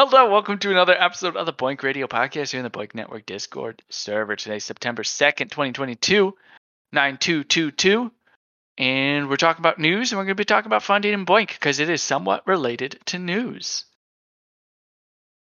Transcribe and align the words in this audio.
Hello, 0.00 0.30
welcome 0.30 0.58
to 0.60 0.70
another 0.70 0.94
episode 0.96 1.34
of 1.36 1.44
the 1.44 1.52
BOINC 1.52 1.82
Radio 1.82 2.06
Podcast 2.06 2.52
here 2.52 2.60
in 2.60 2.62
the 2.62 2.70
BOINC 2.70 2.94
Network 2.94 3.26
Discord 3.26 3.82
server. 3.88 4.36
Today, 4.36 4.60
September 4.60 5.02
2nd, 5.02 5.50
2022, 5.50 6.36
9222. 6.92 8.12
And 8.78 9.28
we're 9.28 9.34
talking 9.34 9.60
about 9.60 9.80
news, 9.80 10.12
and 10.12 10.16
we're 10.20 10.26
going 10.26 10.36
to 10.36 10.40
be 10.40 10.44
talking 10.44 10.68
about 10.68 10.84
funding 10.84 11.14
and 11.14 11.26
BOINC 11.26 11.48
because 11.48 11.80
it 11.80 11.90
is 11.90 12.00
somewhat 12.00 12.46
related 12.46 13.00
to 13.06 13.18
news. 13.18 13.86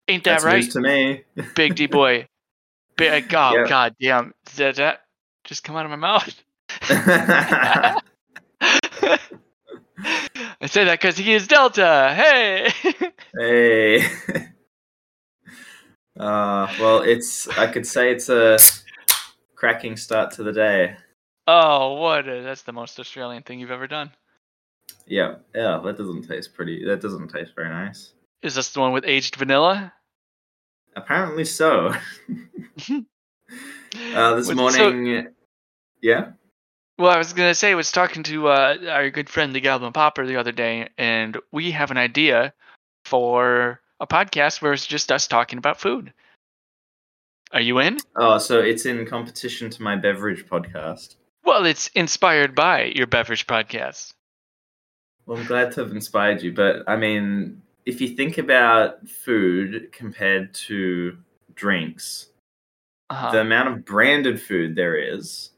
Ain't 0.09 0.25
that 0.25 0.43
That's 0.43 0.45
right, 0.45 0.69
to 0.73 0.81
me. 0.81 1.23
Big 1.55 1.77
D 1.77 1.87
boy? 1.87 2.27
Big, 2.97 3.33
uh, 3.33 3.51
oh, 3.53 3.59
Yeah. 3.59 3.69
god 3.69 3.95
damn. 4.01 4.35
Did 4.57 4.75
that 4.75 5.03
just 5.45 5.63
come 5.63 5.77
out 5.77 5.87
of 5.87 5.91
my 5.93 5.97
mouth? 5.97 6.43
I 10.63 10.67
say 10.67 10.85
that 10.85 11.01
because 11.01 11.17
he 11.19 11.33
is 11.35 11.47
Delta. 11.49 12.13
Hey! 12.17 12.73
hey. 13.39 14.07
Uh, 16.15 16.69
well, 16.79 17.01
it's. 17.01 17.49
I 17.49 17.67
could 17.73 17.87
say 17.87 18.13
it's 18.13 18.29
a 18.29 18.59
cracking 19.55 19.97
start 19.97 20.31
to 20.33 20.43
the 20.43 20.53
day. 20.53 20.95
oh, 21.49 21.95
what? 21.95 22.29
A, 22.29 22.43
that's 22.43 22.63
the 22.63 22.73
most 22.73 23.01
Australian 23.01 23.43
thing 23.43 23.59
you've 23.59 23.71
ever 23.71 23.87
done. 23.87 24.11
Yeah, 25.07 25.37
yeah. 25.55 25.81
That 25.83 25.97
doesn't 25.97 26.29
taste 26.29 26.53
pretty. 26.53 26.85
That 26.85 27.01
doesn't 27.01 27.29
taste 27.29 27.53
very 27.57 27.71
nice. 27.71 28.13
Is 28.43 28.55
this 28.55 28.71
the 28.73 28.81
one 28.81 28.93
with 28.93 29.05
aged 29.07 29.37
vanilla? 29.37 29.91
Apparently 30.95 31.47
so. 31.47 31.87
uh, 31.89 31.95
this 34.35 34.49
Was- 34.49 34.49
so- 34.49 34.55
morning. 34.55 35.29
yeah. 36.03 36.33
Well, 37.03 37.11
I 37.11 37.19
was 37.19 37.33
gonna 37.33 37.53
say, 37.53 37.73
I 37.73 37.75
was 37.75 37.91
talking 37.91 38.23
to 38.23 38.47
uh, 38.47 38.77
our 38.89 39.11
good 39.11 39.29
friend 39.29 39.53
the 39.53 39.61
Goblin 39.61 39.93
Popper 39.93 40.25
the 40.25 40.37
other 40.37 40.53
day, 40.53 40.89
and 40.97 41.37
we 41.51 41.73
have 41.73 41.91
an 41.91 41.97
idea 41.97 42.55
for 43.07 43.81
a 43.99 44.07
podcast 44.07 44.63
where 44.63 44.73
it's 44.73 44.87
just 44.87 45.11
us 45.11 45.27
talking 45.27 45.59
about 45.59 45.81
food. 45.81 46.13
Are 47.51 47.61
you 47.61 47.81
in? 47.81 47.99
Oh, 48.15 48.39
so 48.39 48.61
it's 48.61 48.87
in 48.87 49.05
competition 49.05 49.69
to 49.71 49.83
my 49.83 49.97
beverage 49.97 50.47
podcast. 50.47 51.17
Well, 51.43 51.67
it's 51.67 51.89
inspired 51.89 52.55
by 52.55 52.93
your 52.95 53.09
beverage 53.09 53.49
podcast. 53.49 54.13
Well, 55.27 55.39
I'm 55.39 55.47
glad 55.47 55.73
to 55.73 55.81
have 55.83 55.91
inspired 55.91 56.41
you, 56.41 56.53
but 56.53 56.85
I 56.87 56.95
mean, 56.95 57.63
if 57.85 58.01
you 58.01 58.11
think 58.11 58.39
about 58.39 59.09
food 59.09 59.91
compared 59.91 60.55
to 60.69 61.19
drinks, 61.57 62.29
Uh-huh. 63.11 63.33
the 63.33 63.41
amount 63.41 63.71
of 63.71 63.85
branded 63.85 64.41
food 64.41 64.77
there 64.77 64.95
is 64.95 65.51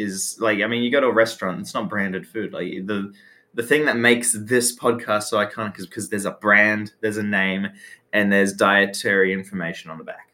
is 0.00 0.36
like 0.40 0.60
I 0.60 0.66
mean, 0.66 0.82
you 0.82 0.90
go 0.90 1.00
to 1.00 1.06
a 1.08 1.12
restaurant, 1.12 1.60
it's 1.60 1.74
not 1.74 1.88
branded 1.88 2.26
food. 2.26 2.52
Like 2.52 2.86
the 2.86 3.12
the 3.54 3.62
thing 3.62 3.84
that 3.86 3.96
makes 3.96 4.32
this 4.32 4.76
podcast 4.76 5.24
so 5.24 5.38
iconic 5.38 5.78
is 5.78 5.86
because 5.86 6.08
there's 6.08 6.24
a 6.24 6.30
brand, 6.32 6.92
there's 7.00 7.16
a 7.16 7.22
name, 7.22 7.68
and 8.12 8.32
there's 8.32 8.52
dietary 8.52 9.32
information 9.32 9.90
on 9.90 9.98
the 9.98 10.04
back. 10.04 10.28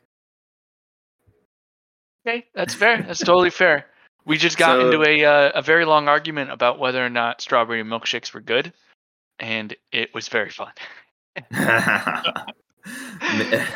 Okay, 2.26 2.46
that's 2.54 2.74
fair. 2.74 3.02
That's 3.02 3.20
totally 3.20 3.50
fair. 3.50 3.86
We 4.24 4.36
just 4.36 4.58
got 4.58 4.80
So- 4.80 4.90
into 4.90 5.08
a 5.08 5.24
uh, 5.24 5.50
a 5.54 5.62
very 5.62 5.84
long 5.84 6.08
argument 6.08 6.50
about 6.50 6.78
whether 6.78 7.04
or 7.04 7.08
not 7.10 7.40
strawberry 7.40 7.82
milkshakes 7.84 8.34
were 8.34 8.40
good, 8.40 8.72
and 9.38 9.74
it 9.92 10.12
was 10.12 10.28
very 10.28 10.50
fun. 10.50 10.72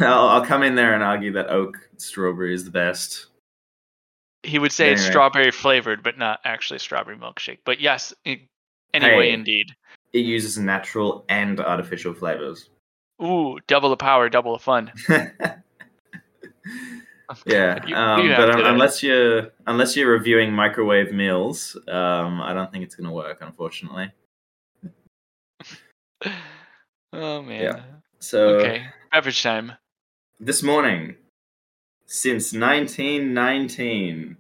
I'll, 0.00 0.28
I'll 0.28 0.44
come 0.44 0.62
in 0.62 0.74
there 0.74 0.94
and 0.94 1.02
argue 1.02 1.32
that 1.32 1.48
oak 1.50 1.76
strawberry 1.96 2.54
is 2.54 2.64
the 2.64 2.70
best. 2.70 3.26
He 4.42 4.58
would 4.58 4.72
say 4.72 4.92
it's 4.92 5.04
strawberry 5.04 5.50
flavored, 5.50 6.02
but 6.02 6.16
not 6.18 6.40
actually 6.44 6.78
strawberry 6.78 7.16
milkshake. 7.16 7.58
But 7.64 7.80
yes, 7.80 8.14
i- 8.26 8.40
anyway, 8.94 9.28
Hey. 9.28 9.32
indeed. 9.32 9.66
It 10.12 10.20
uses 10.24 10.56
natural 10.58 11.24
and 11.28 11.60
artificial 11.60 12.14
flavors. 12.14 12.70
Ooh, 13.22 13.58
double 13.66 13.90
the 13.90 13.96
power, 13.98 14.28
double 14.30 14.54
the 14.54 14.58
fun. 14.58 14.92
yeah, 17.46 17.78
You- 17.86 17.94
um, 17.96 18.26
you 18.26 18.34
but 18.36 18.46
to- 18.56 18.68
unless 18.70 19.02
you're 19.02 19.50
unless 19.66 19.94
you're 19.96 20.10
reviewing 20.10 20.52
microwave 20.52 21.12
meals, 21.12 21.76
um, 21.88 22.40
I 22.40 22.52
don't 22.54 22.72
think 22.72 22.84
it's 22.84 22.94
gonna 22.94 23.12
work, 23.12 23.38
unfortunately. 23.42 24.10
Oh 27.12 27.42
man. 27.42 27.62
Yeah. 27.62 27.80
So 28.20 28.58
Okay, 28.60 28.86
beverage 29.10 29.42
time. 29.42 29.72
this 30.38 30.62
morning, 30.62 31.16
since 32.10 32.52
1919, 32.52 34.36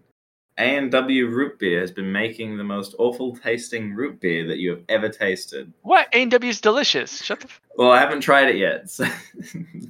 A&W 0.58 1.26
root 1.28 1.56
beer 1.60 1.80
has 1.80 1.92
been 1.92 2.10
making 2.10 2.58
the 2.58 2.64
most 2.64 2.96
awful 2.98 3.36
tasting 3.36 3.94
root 3.94 4.20
beer 4.20 4.44
that 4.48 4.58
you 4.58 4.70
have 4.70 4.82
ever 4.88 5.08
tasted. 5.08 5.72
What? 5.82 6.08
A 6.12 6.22
and 6.22 6.32
W 6.32 6.50
is 6.50 6.60
delicious. 6.60 7.22
Shut 7.22 7.38
the. 7.38 7.46
F- 7.46 7.60
Well, 7.76 7.92
I 7.92 8.00
haven't 8.00 8.22
tried 8.22 8.48
it 8.48 8.56
yet, 8.56 8.90
so, 8.90 9.06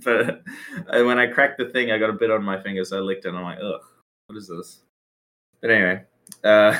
but 0.04 0.42
uh, 0.88 1.04
when 1.04 1.18
I 1.18 1.28
cracked 1.28 1.56
the 1.56 1.70
thing, 1.70 1.90
I 1.90 1.96
got 1.96 2.10
a 2.10 2.12
bit 2.12 2.30
on 2.30 2.44
my 2.44 2.62
finger, 2.62 2.84
so 2.84 2.98
I 2.98 3.00
licked 3.00 3.24
it, 3.24 3.28
and 3.28 3.38
I'm 3.38 3.44
like, 3.44 3.58
ugh, 3.62 3.80
what 4.26 4.36
is 4.36 4.46
this? 4.46 4.82
But 5.62 5.70
anyway, 5.70 6.02
uh, 6.44 6.78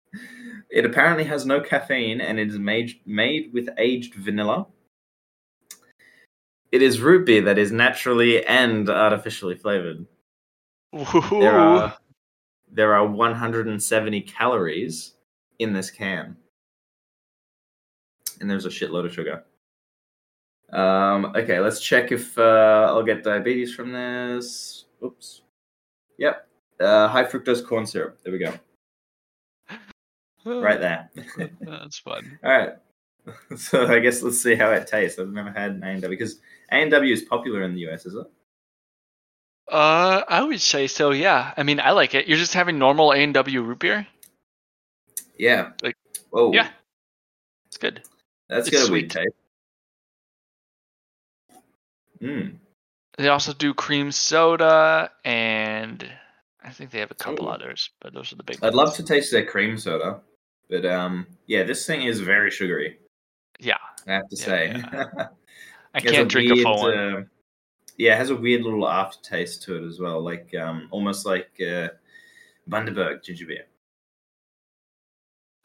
it 0.70 0.86
apparently 0.86 1.24
has 1.24 1.44
no 1.44 1.60
caffeine, 1.60 2.22
and 2.22 2.38
it 2.40 2.48
is 2.48 2.58
made 2.58 2.98
made 3.04 3.52
with 3.52 3.68
aged 3.76 4.14
vanilla. 4.14 4.66
It 6.72 6.80
is 6.80 7.02
root 7.02 7.26
beer 7.26 7.42
that 7.42 7.58
is 7.58 7.70
naturally 7.70 8.42
and 8.46 8.88
artificially 8.88 9.56
flavored. 9.56 10.06
Ooh. 10.94 11.40
There 11.40 11.58
are 11.58 11.96
there 12.70 12.94
are 12.94 13.06
170 13.06 14.20
calories 14.22 15.14
in 15.58 15.72
this 15.72 15.90
can, 15.90 16.36
and 18.40 18.50
there's 18.50 18.66
a 18.66 18.70
shitload 18.70 19.06
of 19.06 19.14
sugar. 19.14 19.44
Um, 20.72 21.26
okay, 21.36 21.60
let's 21.60 21.80
check 21.80 22.10
if 22.10 22.36
uh, 22.38 22.86
I'll 22.88 23.04
get 23.04 23.22
diabetes 23.22 23.74
from 23.74 23.92
this. 23.92 24.86
Oops. 25.04 25.42
Yep. 26.18 26.48
Uh, 26.80 27.08
high 27.08 27.24
fructose 27.24 27.64
corn 27.64 27.86
syrup. 27.86 28.18
There 28.24 28.32
we 28.32 28.38
go. 28.38 28.52
Right 30.44 30.80
there. 30.80 31.10
That's 31.60 31.98
fun. 31.98 32.38
All 32.44 32.50
right. 32.50 32.74
So 33.56 33.86
I 33.86 34.00
guess 34.00 34.20
let's 34.20 34.42
see 34.42 34.54
how 34.54 34.70
it 34.72 34.86
tastes. 34.86 35.18
I've 35.18 35.30
never 35.32 35.50
had 35.50 35.70
an 35.70 35.82
A&W 35.82 36.10
because 36.10 36.40
A&W 36.70 37.10
is 37.10 37.22
popular 37.22 37.62
in 37.62 37.72
the 37.72 37.88
US, 37.88 38.04
is 38.04 38.14
it? 38.14 38.26
Uh, 39.70 40.22
I 40.28 40.42
would 40.42 40.60
say 40.60 40.86
so. 40.86 41.10
Yeah. 41.10 41.52
I 41.56 41.62
mean, 41.62 41.80
I 41.80 41.90
like 41.92 42.14
it. 42.14 42.26
You're 42.26 42.38
just 42.38 42.54
having 42.54 42.78
normal 42.78 43.12
A 43.12 43.16
and 43.16 43.34
W 43.34 43.62
root 43.62 43.78
beer. 43.78 44.06
Yeah. 45.38 45.70
Like- 45.82 45.96
Whoa. 46.30 46.52
yeah. 46.52 46.68
It's 47.68 47.76
good. 47.78 48.02
That's 48.48 48.68
It's 48.68 48.76
got 48.76 48.84
a 48.84 48.86
sweet. 48.86 49.10
taste. 49.10 49.34
Mm. 52.20 52.56
They 53.18 53.28
also 53.28 53.52
do 53.52 53.74
cream 53.74 54.10
soda, 54.12 55.10
and 55.24 56.08
I 56.62 56.70
think 56.70 56.90
they 56.90 56.98
have 57.00 57.10
a 57.10 57.14
couple 57.16 57.46
Ooh. 57.46 57.50
others, 57.50 57.90
but 58.00 58.12
those 58.14 58.32
are 58.32 58.36
the 58.36 58.42
big. 58.42 58.58
I'd 58.62 58.74
love 58.74 58.94
to 58.96 59.02
taste 59.04 59.30
their 59.30 59.44
cream 59.44 59.78
soda, 59.78 60.20
but 60.68 60.84
um, 60.86 61.26
yeah, 61.46 61.62
this 61.62 61.86
thing 61.86 62.02
is 62.02 62.20
very 62.20 62.50
sugary. 62.50 62.98
Yeah, 63.60 63.76
I 64.06 64.12
have 64.14 64.28
to 64.30 64.36
Yeah, 64.36 64.44
say. 64.44 64.74
yeah. 64.76 65.26
I 65.94 66.00
can't 66.00 66.28
drink 66.28 66.50
a 66.50 66.54
weird, 66.54 66.64
full 66.64 66.82
one. 66.82 67.30
Yeah, 67.96 68.14
it 68.14 68.18
has 68.18 68.30
a 68.30 68.36
weird 68.36 68.62
little 68.62 68.88
aftertaste 68.88 69.62
to 69.64 69.76
it 69.76 69.86
as 69.86 70.00
well, 70.00 70.20
like 70.20 70.54
um, 70.54 70.88
almost 70.90 71.26
like 71.26 71.50
uh, 71.60 71.88
Bundaberg 72.68 73.22
ginger 73.22 73.46
beer. 73.46 73.66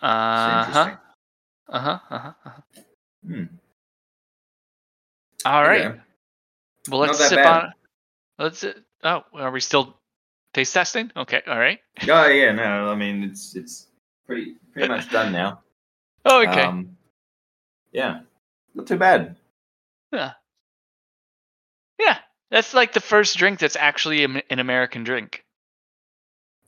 Uh 0.01 0.63
huh. 0.63 0.95
Uh 1.67 1.79
huh. 1.79 1.99
Uh 2.09 2.19
huh. 2.19 2.33
Uh-huh. 2.45 2.61
Hmm. 3.25 3.43
All 5.45 5.63
right. 5.63 5.85
Okay. 5.87 5.99
Well, 6.89 6.99
let's 7.01 7.17
sip 7.27 7.37
bad. 7.37 7.63
on. 7.63 7.73
Let's. 8.37 8.65
Oh, 9.03 9.23
are 9.33 9.51
we 9.51 9.59
still 9.59 9.97
taste 10.53 10.73
testing? 10.73 11.11
Okay. 11.15 11.41
All 11.47 11.59
right. 11.59 11.79
Oh 12.09 12.27
yeah, 12.27 12.53
no, 12.53 12.89
I 12.89 12.95
mean 12.95 13.23
it's 13.23 13.55
it's 13.55 13.87
pretty 14.25 14.55
pretty 14.71 14.87
much 14.87 15.09
done 15.11 15.31
now. 15.33 15.61
Oh, 16.25 16.41
okay. 16.43 16.61
Um, 16.63 16.95
yeah, 17.91 18.21
not 18.73 18.87
too 18.87 18.97
bad. 18.97 19.35
yeah. 20.13 20.33
That's 22.51 22.73
like 22.73 22.93
the 22.93 22.99
first 22.99 23.37
drink 23.37 23.59
that's 23.59 23.75
actually 23.75 24.23
an 24.23 24.59
American 24.59 25.03
drink 25.03 25.43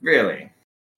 Really. 0.00 0.50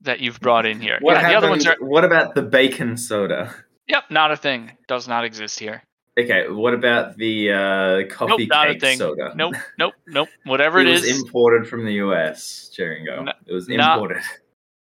that 0.03 0.21
you've 0.21 0.41
brought 0.41 0.67
in 0.67 0.81
here. 0.81 0.99
What 1.01 1.15
yeah, 1.15 1.29
the 1.29 1.35
other 1.37 1.49
ones 1.49 1.67
are. 1.67 1.77
What 1.81 2.05
about 2.05 2.35
the 2.35 2.43
bacon 2.43 2.97
soda? 2.97 3.55
Yep, 3.89 4.05
not 4.11 4.31
a 4.31 4.37
thing. 4.37 4.73
Does 4.89 5.09
not 5.09 5.25
exist 5.25 5.59
here. 5.59 5.83
Okay, 6.19 6.49
what 6.49 6.75
about 6.75 7.17
the 7.17 7.51
uh, 7.51 8.15
coffee 8.15 8.47
not 8.47 8.69
a 8.69 8.73
cake 8.75 8.81
thing. 8.81 8.99
soda? 8.99 9.33
Nope. 9.35 9.55
Nope. 9.79 9.95
Nope. 10.07 10.29
Whatever 10.45 10.81
it 10.81 10.87
it 10.87 10.93
was 10.93 11.05
is, 11.05 11.23
imported 11.23 11.67
from 11.67 11.85
the 11.85 11.95
US, 11.95 12.71
Cheringo. 12.77 13.25
No- 13.25 13.33
it 13.47 13.53
was 13.53 13.69
imported. 13.69 14.23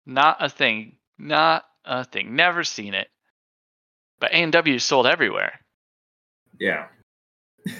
not 0.05 0.37
a 0.39 0.49
thing. 0.49 0.97
Not 1.17 1.63
a 1.85 2.03
thing. 2.03 2.35
Never 2.35 2.63
seen 2.63 2.93
it. 2.93 3.07
But 4.19 4.31
A 4.31 4.35
and 4.35 4.51
W 4.51 4.75
is 4.75 4.83
sold 4.83 5.07
everywhere. 5.07 5.59
Yeah. 6.59 6.87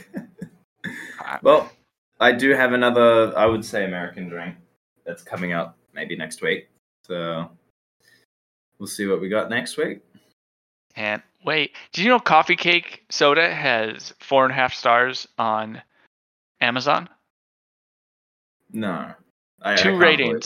Well, 1.41 1.71
I 2.19 2.31
do 2.31 2.51
have 2.51 2.73
another, 2.73 3.37
I 3.37 3.45
would 3.45 3.65
say, 3.65 3.85
American 3.85 4.29
drink 4.29 4.55
that's 5.05 5.23
coming 5.23 5.53
up 5.53 5.77
maybe 5.93 6.15
next 6.15 6.41
week. 6.41 6.69
So 7.03 7.49
we'll 8.79 8.87
see 8.87 9.05
what 9.05 9.21
we 9.21 9.29
got 9.29 9.49
next 9.49 9.77
week. 9.77 10.01
Can't 10.95 11.23
wait. 11.43 11.71
Did 11.91 12.03
you 12.03 12.09
know 12.09 12.19
Coffee 12.19 12.55
Cake 12.55 13.03
Soda 13.09 13.53
has 13.53 14.13
four 14.19 14.45
and 14.45 14.51
a 14.51 14.55
half 14.55 14.73
stars 14.73 15.27
on 15.37 15.81
Amazon? 16.61 17.09
No. 18.71 19.11
I, 19.61 19.73
I 19.73 19.75
Two 19.75 19.89
believe 19.89 20.01
ratings. 20.01 20.45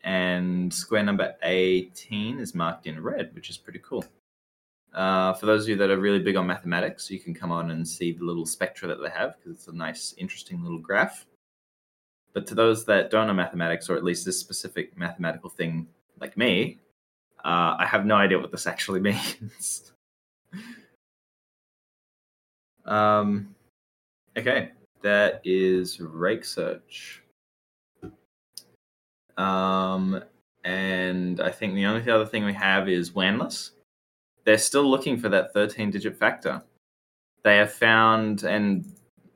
And 0.05 0.73
square 0.73 1.03
number 1.03 1.35
18 1.43 2.39
is 2.39 2.55
marked 2.55 2.87
in 2.87 3.03
red, 3.03 3.35
which 3.35 3.51
is 3.51 3.59
pretty 3.59 3.81
cool. 3.81 4.05
Uh, 4.95 5.35
for 5.35 5.47
those 5.47 5.65
of 5.65 5.71
you 5.71 5.77
that 5.77 5.91
are 5.91 5.99
really 5.99 6.19
big 6.19 6.37
on 6.37 6.47
mathematics, 6.47 7.11
you 7.11 7.19
can 7.19 7.35
come 7.35 7.51
on 7.51 7.71
and 7.71 7.87
see 7.87 8.13
the 8.13 8.25
little 8.25 8.47
spectra 8.47 8.89
that 8.89 9.03
they 9.03 9.11
have 9.11 9.37
because 9.37 9.53
it's 9.53 9.69
a 9.69 9.73
nice, 9.73 10.15
interesting 10.19 10.63
little 10.63 10.79
graph. 10.79 11.27
But 12.35 12.47
to 12.49 12.55
those 12.55 12.85
that 12.87 13.11
don't 13.11 13.27
know 13.27 13.35
mathematics, 13.35 13.89
or 13.89 13.97
at 13.97 14.05
least 14.05 14.25
this 14.25 14.39
specific 14.39 14.97
mathematical 14.97 15.51
thing, 15.51 15.89
like 16.21 16.37
me, 16.37 16.79
uh, 17.45 17.77
I 17.79 17.87
have 17.87 18.05
no 18.07 18.17
idea 18.17 18.39
what 18.39 18.51
this 18.51 18.67
actually 18.67 19.01
means. 19.11 19.93
um, 22.85 23.55
okay, 24.37 24.71
that 25.03 25.41
is 25.45 25.99
RakeSearch. 25.99 27.21
Um, 29.37 30.23
and 30.65 31.41
I 31.41 31.51
think 31.51 31.75
the 31.75 31.87
only 31.87 32.11
other 32.11 32.27
thing 32.27 32.45
we 32.45 32.53
have 32.55 32.89
is 32.89 33.13
WANless. 33.13 33.71
They're 34.45 34.59
still 34.59 34.89
looking 34.89 35.19
for 35.19 35.29
that 35.29 35.53
13 35.53 35.91
digit 35.91 36.17
factor. 36.17 36.63
They 37.45 37.57
have 37.57 37.73
found, 37.73 38.43
and 38.43 38.85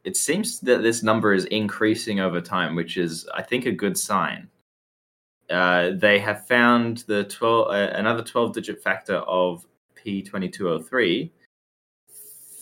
it 0.04 0.16
seems 0.16 0.60
that 0.60 0.82
this 0.82 1.02
number 1.02 1.32
is 1.32 1.44
increasing 1.46 2.20
over 2.20 2.40
time, 2.40 2.74
which 2.74 2.96
is, 2.96 3.28
I 3.34 3.42
think, 3.42 3.66
a 3.66 3.72
good 3.72 3.96
sign. 3.96 4.48
Uh, 5.50 5.90
they 5.94 6.18
have 6.18 6.46
found 6.46 6.98
the 7.06 7.24
12, 7.24 7.68
uh, 7.68 7.90
another 7.94 8.22
12 8.22 8.54
digit 8.54 8.82
factor 8.82 9.16
of 9.16 9.66
P2203 9.96 11.30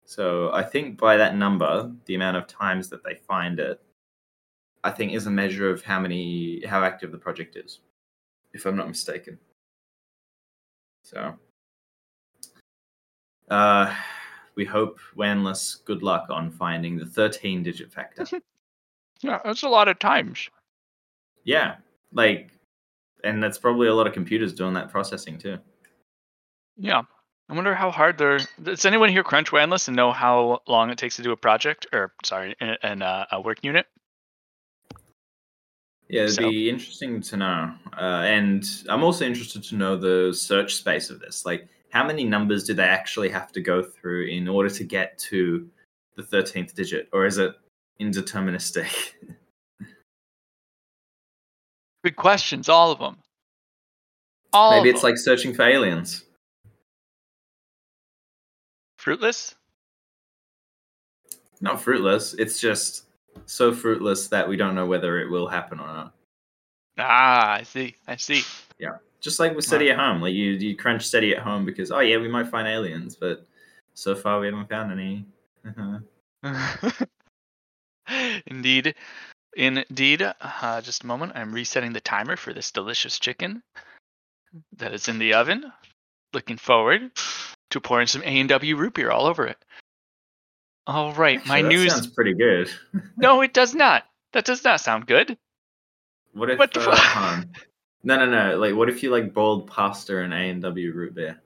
So 0.05 0.51
I 0.51 0.63
think 0.63 0.99
by 0.99 1.17
that 1.17 1.35
number, 1.35 1.91
the 2.05 2.15
amount 2.15 2.37
of 2.37 2.47
times 2.47 2.89
that 2.89 3.03
they 3.03 3.15
find 3.15 3.59
it, 3.59 3.79
I 4.83 4.89
think 4.91 5.13
is 5.13 5.27
a 5.27 5.31
measure 5.31 5.69
of 5.69 5.83
how 5.83 5.99
many 5.99 6.65
how 6.65 6.83
active 6.83 7.11
the 7.11 7.19
project 7.19 7.55
is, 7.55 7.81
if 8.53 8.65
I'm 8.65 8.75
not 8.75 8.87
mistaken. 8.87 9.37
So 11.03 11.35
uh 13.51 13.93
we 14.55 14.65
hope 14.65 14.99
Wanless 15.15 15.83
good 15.85 16.01
luck 16.03 16.25
on 16.29 16.49
finding 16.51 16.97
the 16.97 17.05
13 17.05 17.61
digit 17.63 17.91
factor. 17.93 18.25
Yeah, 19.23 19.39
that's 19.45 19.61
a 19.61 19.69
lot 19.69 19.87
of 19.87 19.99
times. 19.99 20.49
yeah, 21.43 21.75
like 22.11 22.49
and 23.23 23.41
that's 23.43 23.59
probably 23.59 23.87
a 23.87 23.93
lot 23.93 24.07
of 24.07 24.13
computers 24.13 24.51
doing 24.51 24.73
that 24.73 24.89
processing 24.89 25.37
too. 25.37 25.59
Yeah. 26.75 27.03
I 27.49 27.53
wonder 27.53 27.75
how 27.75 27.91
hard 27.91 28.17
they're. 28.17 28.39
Does 28.63 28.83
anyone 28.85 29.09
here 29.09 29.23
crunch 29.23 29.51
WANless 29.51 29.87
and 29.89 29.95
know 29.95 30.11
how 30.11 30.61
long 30.67 30.89
it 30.89 30.97
takes 30.97 31.17
to 31.17 31.21
do 31.21 31.31
a 31.33 31.37
project 31.37 31.85
or 31.93 32.13
sorry, 32.23 32.55
an, 32.61 32.77
an 32.81 33.01
uh, 33.03 33.25
a 33.31 33.39
work 33.41 33.59
unit? 33.63 33.85
Yeah, 36.09 36.23
it'd 36.23 36.35
So- 36.35 36.49
be 36.49 36.69
interesting 36.69 37.21
to 37.21 37.37
know. 37.37 37.73
Uh, 37.95 38.23
and 38.25 38.63
I'm 38.89 39.03
also 39.03 39.25
interested 39.25 39.63
to 39.65 39.75
know 39.75 39.97
the 39.97 40.33
search 40.33 40.75
space 40.75 41.09
of 41.09 41.19
this. 41.19 41.45
Like, 41.45 41.67
how 41.91 42.05
many 42.05 42.23
numbers 42.23 42.63
do 42.63 42.73
they 42.73 42.83
actually 42.83 43.29
have 43.29 43.51
to 43.51 43.61
go 43.61 43.83
through 43.83 44.27
in 44.27 44.47
order 44.47 44.69
to 44.69 44.83
get 44.83 45.17
to 45.19 45.69
the 46.15 46.23
13th 46.23 46.73
digit? 46.73 47.09
Or 47.13 47.25
is 47.25 47.37
it 47.37 47.53
indeterministic? 47.99 49.13
Good 52.03 52.15
questions, 52.15 52.67
all 52.69 52.91
of 52.91 52.99
them. 52.99 53.17
All 54.53 54.71
Maybe 54.77 54.89
it's 54.89 55.01
them. 55.01 55.11
like 55.11 55.17
searching 55.17 55.53
for 55.53 55.63
aliens. 55.63 56.23
fruitless. 58.97 59.55
Not 61.59 61.81
fruitless. 61.81 62.33
It's 62.35 62.59
just 62.59 63.05
so 63.45 63.73
fruitless 63.73 64.27
that 64.29 64.47
we 64.47 64.55
don't 64.57 64.75
know 64.75 64.85
whether 64.85 65.19
it 65.19 65.29
will 65.29 65.47
happen 65.47 65.79
or 65.79 65.87
not. 65.87 66.13
Ah, 66.97 67.53
I 67.53 67.63
see. 67.63 67.95
I 68.07 68.15
see. 68.15 68.43
Just 69.21 69.39
like 69.39 69.55
with 69.55 69.65
SETI 69.65 69.91
at 69.91 69.99
home. 69.99 70.19
Like, 70.21 70.33
you, 70.33 70.51
you 70.53 70.75
crunch 70.75 71.07
SETI 71.07 71.35
at 71.35 71.43
home 71.43 71.63
because, 71.65 71.91
oh, 71.91 71.99
yeah, 71.99 72.17
we 72.17 72.27
might 72.27 72.47
find 72.47 72.67
aliens, 72.67 73.15
but 73.15 73.45
so 73.93 74.15
far 74.15 74.39
we 74.39 74.47
haven't 74.47 74.67
found 74.67 74.91
any. 74.91 75.25
Indeed. 78.47 78.95
Indeed. 79.55 80.23
Uh, 80.41 80.81
just 80.81 81.03
a 81.03 81.07
moment. 81.07 81.33
I'm 81.35 81.53
resetting 81.53 81.93
the 81.93 82.01
timer 82.01 82.35
for 82.35 82.51
this 82.53 82.71
delicious 82.71 83.19
chicken 83.19 83.61
that 84.77 84.93
is 84.93 85.07
in 85.07 85.19
the 85.19 85.35
oven. 85.35 85.71
Looking 86.33 86.57
forward 86.57 87.11
to 87.71 87.79
pouring 87.81 88.07
some 88.07 88.23
A&W 88.23 88.75
root 88.75 88.93
beer 88.95 89.11
all 89.11 89.25
over 89.27 89.45
it. 89.47 89.57
All 90.87 91.13
right, 91.13 91.45
my 91.45 91.59
Actually, 91.59 91.75
that 91.75 91.81
news. 91.83 91.93
sounds 91.93 92.07
pretty 92.07 92.33
good. 92.33 92.71
No, 93.17 93.41
it 93.41 93.53
does 93.53 93.75
not. 93.75 94.03
That 94.33 94.45
does 94.45 94.63
not 94.63 94.81
sound 94.81 95.05
good. 95.05 95.37
What 96.33 96.49
if? 96.49 96.57
What 96.57 96.73
the 96.73 96.79
uh, 96.79 96.83
fu- 96.95 97.19
hold 97.19 97.25
on. 97.25 97.49
No, 98.03 98.17
no, 98.17 98.25
no. 98.25 98.57
Like, 98.57 98.75
what 98.75 98.89
if 98.89 99.03
you 99.03 99.11
like 99.11 99.33
boiled 99.33 99.67
pasta 99.67 100.19
and 100.19 100.33
A 100.33 100.37
and 100.37 100.61
W 100.61 100.91
root 100.91 101.13
beer? 101.15 101.39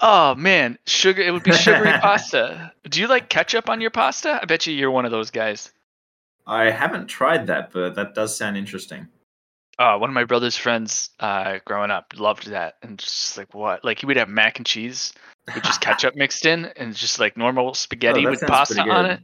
Oh 0.00 0.34
man, 0.36 0.78
sugar. 0.86 1.22
It 1.22 1.32
would 1.32 1.42
be 1.42 1.52
sugary 1.52 1.90
pasta. 2.00 2.72
Do 2.88 3.00
you 3.00 3.08
like 3.08 3.28
ketchup 3.28 3.68
on 3.68 3.80
your 3.80 3.90
pasta? 3.90 4.38
I 4.40 4.44
bet 4.44 4.66
you 4.66 4.74
you're 4.74 4.92
one 4.92 5.04
of 5.04 5.10
those 5.10 5.30
guys. 5.30 5.72
I 6.46 6.70
haven't 6.70 7.08
tried 7.08 7.48
that, 7.48 7.72
but 7.72 7.94
that 7.96 8.14
does 8.14 8.36
sound 8.36 8.56
interesting. 8.56 9.08
uh, 9.78 9.96
one 9.98 10.08
of 10.10 10.14
my 10.14 10.24
brother's 10.24 10.56
friends 10.56 11.10
uh, 11.20 11.58
growing 11.64 11.90
up 11.90 12.14
loved 12.16 12.46
that, 12.48 12.76
and 12.82 12.98
just 12.98 13.36
like 13.36 13.52
what, 13.54 13.84
like 13.84 13.98
he 14.00 14.06
would 14.06 14.16
have 14.16 14.28
mac 14.28 14.58
and 14.58 14.66
cheese 14.66 15.12
with 15.52 15.62
just 15.64 15.80
ketchup 15.82 16.14
mixed 16.14 16.46
in, 16.46 16.66
and 16.76 16.94
just 16.94 17.18
like 17.18 17.36
normal 17.36 17.74
spaghetti 17.74 18.24
that 18.24 18.30
with 18.30 18.40
pasta 18.42 18.80
on 18.82 19.06
it. 19.06 19.20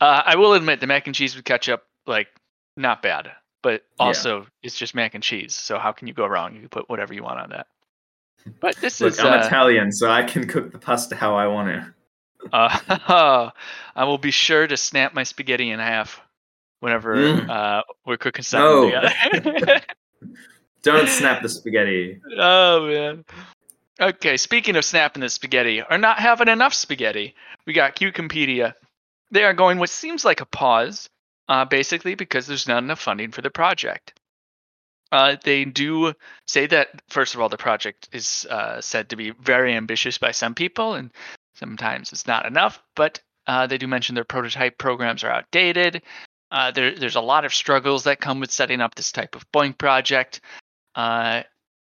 Uh, 0.00 0.22
I 0.26 0.36
will 0.36 0.52
admit 0.52 0.80
the 0.80 0.86
mac 0.86 1.06
and 1.06 1.14
cheese 1.16 1.34
with 1.34 1.44
ketchup, 1.46 1.82
like 2.06 2.28
not 2.76 3.00
bad, 3.02 3.30
but 3.64 3.82
Yeah. 3.98 4.06
also 4.06 4.46
it's 4.62 4.78
just 4.78 4.94
mac 4.94 5.14
and 5.14 5.24
cheese. 5.24 5.54
So 5.54 5.78
how 5.78 5.90
can 5.90 6.06
you 6.06 6.14
go 6.14 6.26
wrong? 6.26 6.54
You 6.54 6.60
can 6.60 6.68
put 6.68 6.88
whatever 6.88 7.12
you 7.14 7.24
want 7.24 7.40
on 7.40 7.50
that. 7.50 7.66
But 8.60 8.76
this 8.76 9.00
Look, 9.00 9.14
is 9.14 9.18
I'm 9.18 9.32
uh, 9.40 9.44
Italian, 9.46 9.90
so 9.90 10.08
I 10.10 10.22
can 10.22 10.46
cook 10.46 10.70
the 10.70 10.78
pasta 10.78 11.16
how 11.16 11.34
I 11.34 11.46
want 11.48 11.70
it. 11.70 11.82
uh, 12.52 13.50
I 13.96 14.04
will 14.04 14.18
be 14.18 14.30
sure 14.30 14.66
to 14.66 14.76
snap 14.76 15.14
my 15.14 15.22
spaghetti 15.22 15.70
in 15.70 15.80
half 15.80 16.20
whenever 16.80 17.14
Mm. 17.16 17.48
uh, 17.48 17.82
we're 18.06 18.18
cooking 18.18 18.44
something 18.44 18.70
No. 18.70 18.86
together. 18.86 19.80
Don't 20.82 21.08
snap 21.08 21.40
the 21.42 21.48
spaghetti. 21.48 22.20
Oh 22.38 22.86
man. 22.86 23.24
Okay, 23.98 24.36
speaking 24.36 24.76
of 24.76 24.84
snapping 24.84 25.20
the 25.22 25.30
spaghetti 25.30 25.80
or 25.80 25.96
not 25.96 26.18
having 26.18 26.48
enough 26.48 26.74
spaghetti, 26.74 27.34
we 27.64 27.72
got 27.72 27.96
QuChemPedIA. 27.96 28.74
They 29.30 29.44
are 29.44 29.54
going 29.54 29.78
what 29.78 29.88
seems 29.88 30.24
like 30.24 30.40
a 30.42 30.46
pause, 30.46 31.08
uh, 31.48 31.64
basically 31.64 32.14
because 32.14 32.46
there's 32.46 32.68
not 32.68 32.82
enough 32.82 33.00
funding 33.00 33.30
for 33.30 33.42
the 33.42 33.50
project. 33.50 34.18
Uh, 35.12 35.36
they 35.44 35.64
do 35.64 36.12
say 36.46 36.66
that 36.66 37.02
first 37.08 37.34
of 37.34 37.40
all, 37.40 37.48
the 37.48 37.56
project 37.56 38.08
is 38.12 38.46
uh, 38.50 38.80
said 38.80 39.08
to 39.10 39.16
be 39.16 39.30
very 39.30 39.74
ambitious 39.74 40.18
by 40.18 40.32
some 40.32 40.54
people, 40.54 40.94
and 40.94 41.12
sometimes 41.54 42.12
it's 42.12 42.26
not 42.26 42.46
enough. 42.46 42.82
But 42.96 43.20
uh, 43.46 43.66
they 43.66 43.78
do 43.78 43.86
mention 43.86 44.14
their 44.14 44.24
prototype 44.24 44.78
programs 44.78 45.22
are 45.22 45.30
outdated. 45.30 46.02
Uh, 46.50 46.70
there, 46.70 46.94
there's 46.96 47.16
a 47.16 47.20
lot 47.20 47.44
of 47.44 47.54
struggles 47.54 48.04
that 48.04 48.20
come 48.20 48.40
with 48.40 48.50
setting 48.50 48.80
up 48.80 48.94
this 48.94 49.12
type 49.12 49.36
of 49.36 49.50
BOINC 49.52 49.78
project. 49.78 50.40
Uh, 50.94 51.42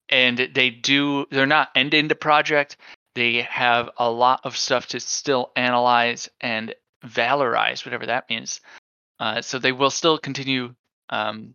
and 0.09 0.37
they 0.53 0.69
do 0.69 1.25
they're 1.31 1.45
not 1.45 1.69
ending 1.75 2.07
the 2.07 2.15
project 2.15 2.77
they 3.15 3.41
have 3.41 3.89
a 3.97 4.09
lot 4.09 4.41
of 4.43 4.55
stuff 4.55 4.87
to 4.87 4.99
still 4.99 5.51
analyze 5.55 6.29
and 6.39 6.75
valorize 7.05 7.85
whatever 7.85 8.05
that 8.05 8.29
means 8.29 8.61
uh, 9.19 9.41
so 9.41 9.59
they 9.59 9.71
will 9.71 9.89
still 9.89 10.17
continue 10.17 10.73
um, 11.09 11.53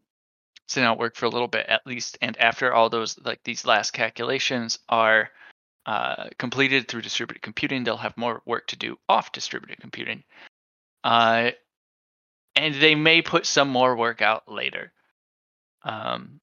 sending 0.68 0.88
out 0.88 0.98
work 0.98 1.16
for 1.16 1.26
a 1.26 1.30
little 1.30 1.48
bit 1.48 1.66
at 1.66 1.86
least 1.86 2.18
and 2.22 2.36
after 2.38 2.72
all 2.72 2.88
those 2.88 3.18
like 3.24 3.40
these 3.44 3.66
last 3.66 3.92
calculations 3.92 4.78
are 4.88 5.30
uh, 5.86 6.28
completed 6.38 6.88
through 6.88 7.02
distributed 7.02 7.42
computing 7.42 7.84
they'll 7.84 7.96
have 7.96 8.16
more 8.16 8.42
work 8.46 8.66
to 8.68 8.76
do 8.76 8.96
off 9.08 9.32
distributed 9.32 9.80
computing 9.80 10.22
uh, 11.04 11.50
and 12.56 12.74
they 12.74 12.94
may 12.94 13.22
put 13.22 13.46
some 13.46 13.68
more 13.68 13.96
work 13.96 14.22
out 14.22 14.50
later. 14.50 14.92
Um, 15.82 16.40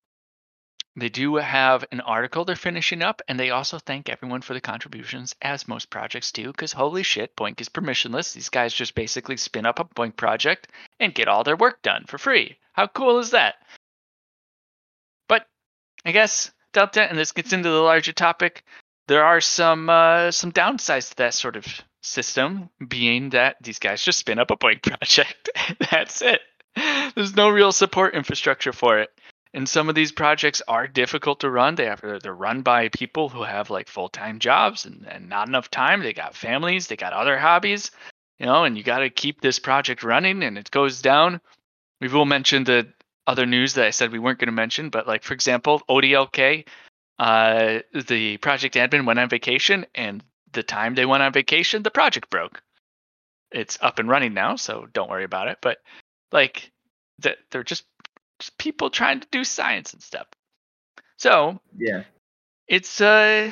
they 0.95 1.09
do 1.09 1.35
have 1.35 1.85
an 1.91 2.01
article 2.01 2.45
they're 2.45 2.55
finishing 2.55 3.01
up, 3.01 3.21
and 3.27 3.39
they 3.39 3.51
also 3.51 3.77
thank 3.77 4.09
everyone 4.09 4.41
for 4.41 4.53
the 4.53 4.61
contributions, 4.61 5.35
as 5.41 5.67
most 5.67 5.89
projects 5.89 6.31
do, 6.31 6.47
because 6.47 6.73
holy 6.73 7.03
shit, 7.03 7.35
BOINC 7.35 7.61
is 7.61 7.69
permissionless. 7.69 8.33
These 8.33 8.49
guys 8.49 8.73
just 8.73 8.95
basically 8.95 9.37
spin 9.37 9.65
up 9.65 9.79
a 9.79 9.85
BOINC 9.85 10.15
project 10.15 10.67
and 10.99 11.13
get 11.13 11.27
all 11.27 11.43
their 11.43 11.55
work 11.55 11.81
done 11.81 12.05
for 12.07 12.17
free. 12.17 12.57
How 12.73 12.87
cool 12.87 13.19
is 13.19 13.31
that? 13.31 13.55
But 15.27 15.47
I 16.05 16.11
guess 16.11 16.51
Delta, 16.73 17.03
and 17.07 17.17
this 17.17 17.31
gets 17.31 17.53
into 17.53 17.69
the 17.69 17.81
larger 17.81 18.13
topic, 18.13 18.63
there 19.07 19.23
are 19.23 19.41
some 19.41 19.89
uh, 19.89 20.31
some 20.31 20.51
downsides 20.51 21.09
to 21.11 21.15
that 21.17 21.33
sort 21.33 21.55
of 21.55 21.65
system, 22.01 22.69
being 22.87 23.29
that 23.31 23.57
these 23.61 23.79
guys 23.79 24.03
just 24.03 24.19
spin 24.19 24.39
up 24.39 24.51
a 24.51 24.57
BOINC 24.57 24.81
project. 24.97 25.49
That's 25.91 26.21
it. 26.21 26.41
There's 27.15 27.35
no 27.35 27.49
real 27.49 27.71
support 27.71 28.15
infrastructure 28.15 28.73
for 28.73 28.99
it 28.99 29.11
and 29.53 29.67
some 29.67 29.89
of 29.89 29.95
these 29.95 30.11
projects 30.11 30.61
are 30.67 30.87
difficult 30.87 31.39
to 31.41 31.49
run. 31.49 31.75
They 31.75 31.85
have 31.85 32.01
they're 32.01 32.33
run 32.33 32.61
by 32.61 32.89
people 32.89 33.29
who 33.29 33.43
have 33.43 33.69
like 33.69 33.87
full-time 33.87 34.39
jobs 34.39 34.85
and, 34.85 35.07
and 35.07 35.29
not 35.29 35.47
enough 35.47 35.71
time. 35.71 36.01
They 36.01 36.13
got 36.13 36.35
families 36.35 36.87
they 36.87 36.95
got 36.95 37.13
other 37.13 37.37
hobbies 37.37 37.91
you 38.39 38.45
know 38.45 38.63
and 38.63 38.77
you 38.77 38.83
got 38.83 38.99
to 38.99 39.09
keep 39.09 39.41
this 39.41 39.59
project 39.59 40.03
running 40.03 40.43
and 40.43 40.57
it 40.57 40.71
goes 40.71 41.01
down. 41.01 41.41
We 42.01 42.07
will 42.07 42.25
mention 42.25 42.63
the 42.63 42.87
other 43.27 43.45
news 43.45 43.75
that 43.75 43.85
i 43.85 43.91
said 43.91 44.11
we 44.11 44.17
weren't 44.17 44.39
going 44.39 44.47
to 44.47 44.51
mention 44.51 44.89
but 44.89 45.05
like 45.05 45.21
for 45.21 45.35
example 45.35 45.83
odlk 45.87 46.65
uh, 47.19 47.79
the 47.93 48.37
project 48.37 48.73
admin 48.75 49.05
went 49.05 49.19
on 49.19 49.29
vacation 49.29 49.85
and 49.93 50.23
the 50.53 50.63
time 50.63 50.95
they 50.95 51.05
went 51.05 51.21
on 51.21 51.33
vacation 51.33 51.83
the 51.83 51.91
project 51.91 52.29
broke. 52.29 52.61
It's 53.51 53.77
up 53.81 53.99
and 53.99 54.07
running 54.07 54.33
now 54.33 54.55
so 54.55 54.87
don't 54.93 55.09
worry 55.09 55.23
about 55.23 55.47
it. 55.47 55.57
But 55.61 55.79
like 56.31 56.71
that 57.19 57.37
they're 57.51 57.63
just 57.63 57.83
people 58.57 58.89
trying 58.89 59.19
to 59.19 59.27
do 59.31 59.43
science 59.43 59.93
and 59.93 60.01
stuff. 60.01 60.27
So 61.17 61.59
Yeah. 61.77 62.03
it's 62.67 63.01
uh 63.01 63.51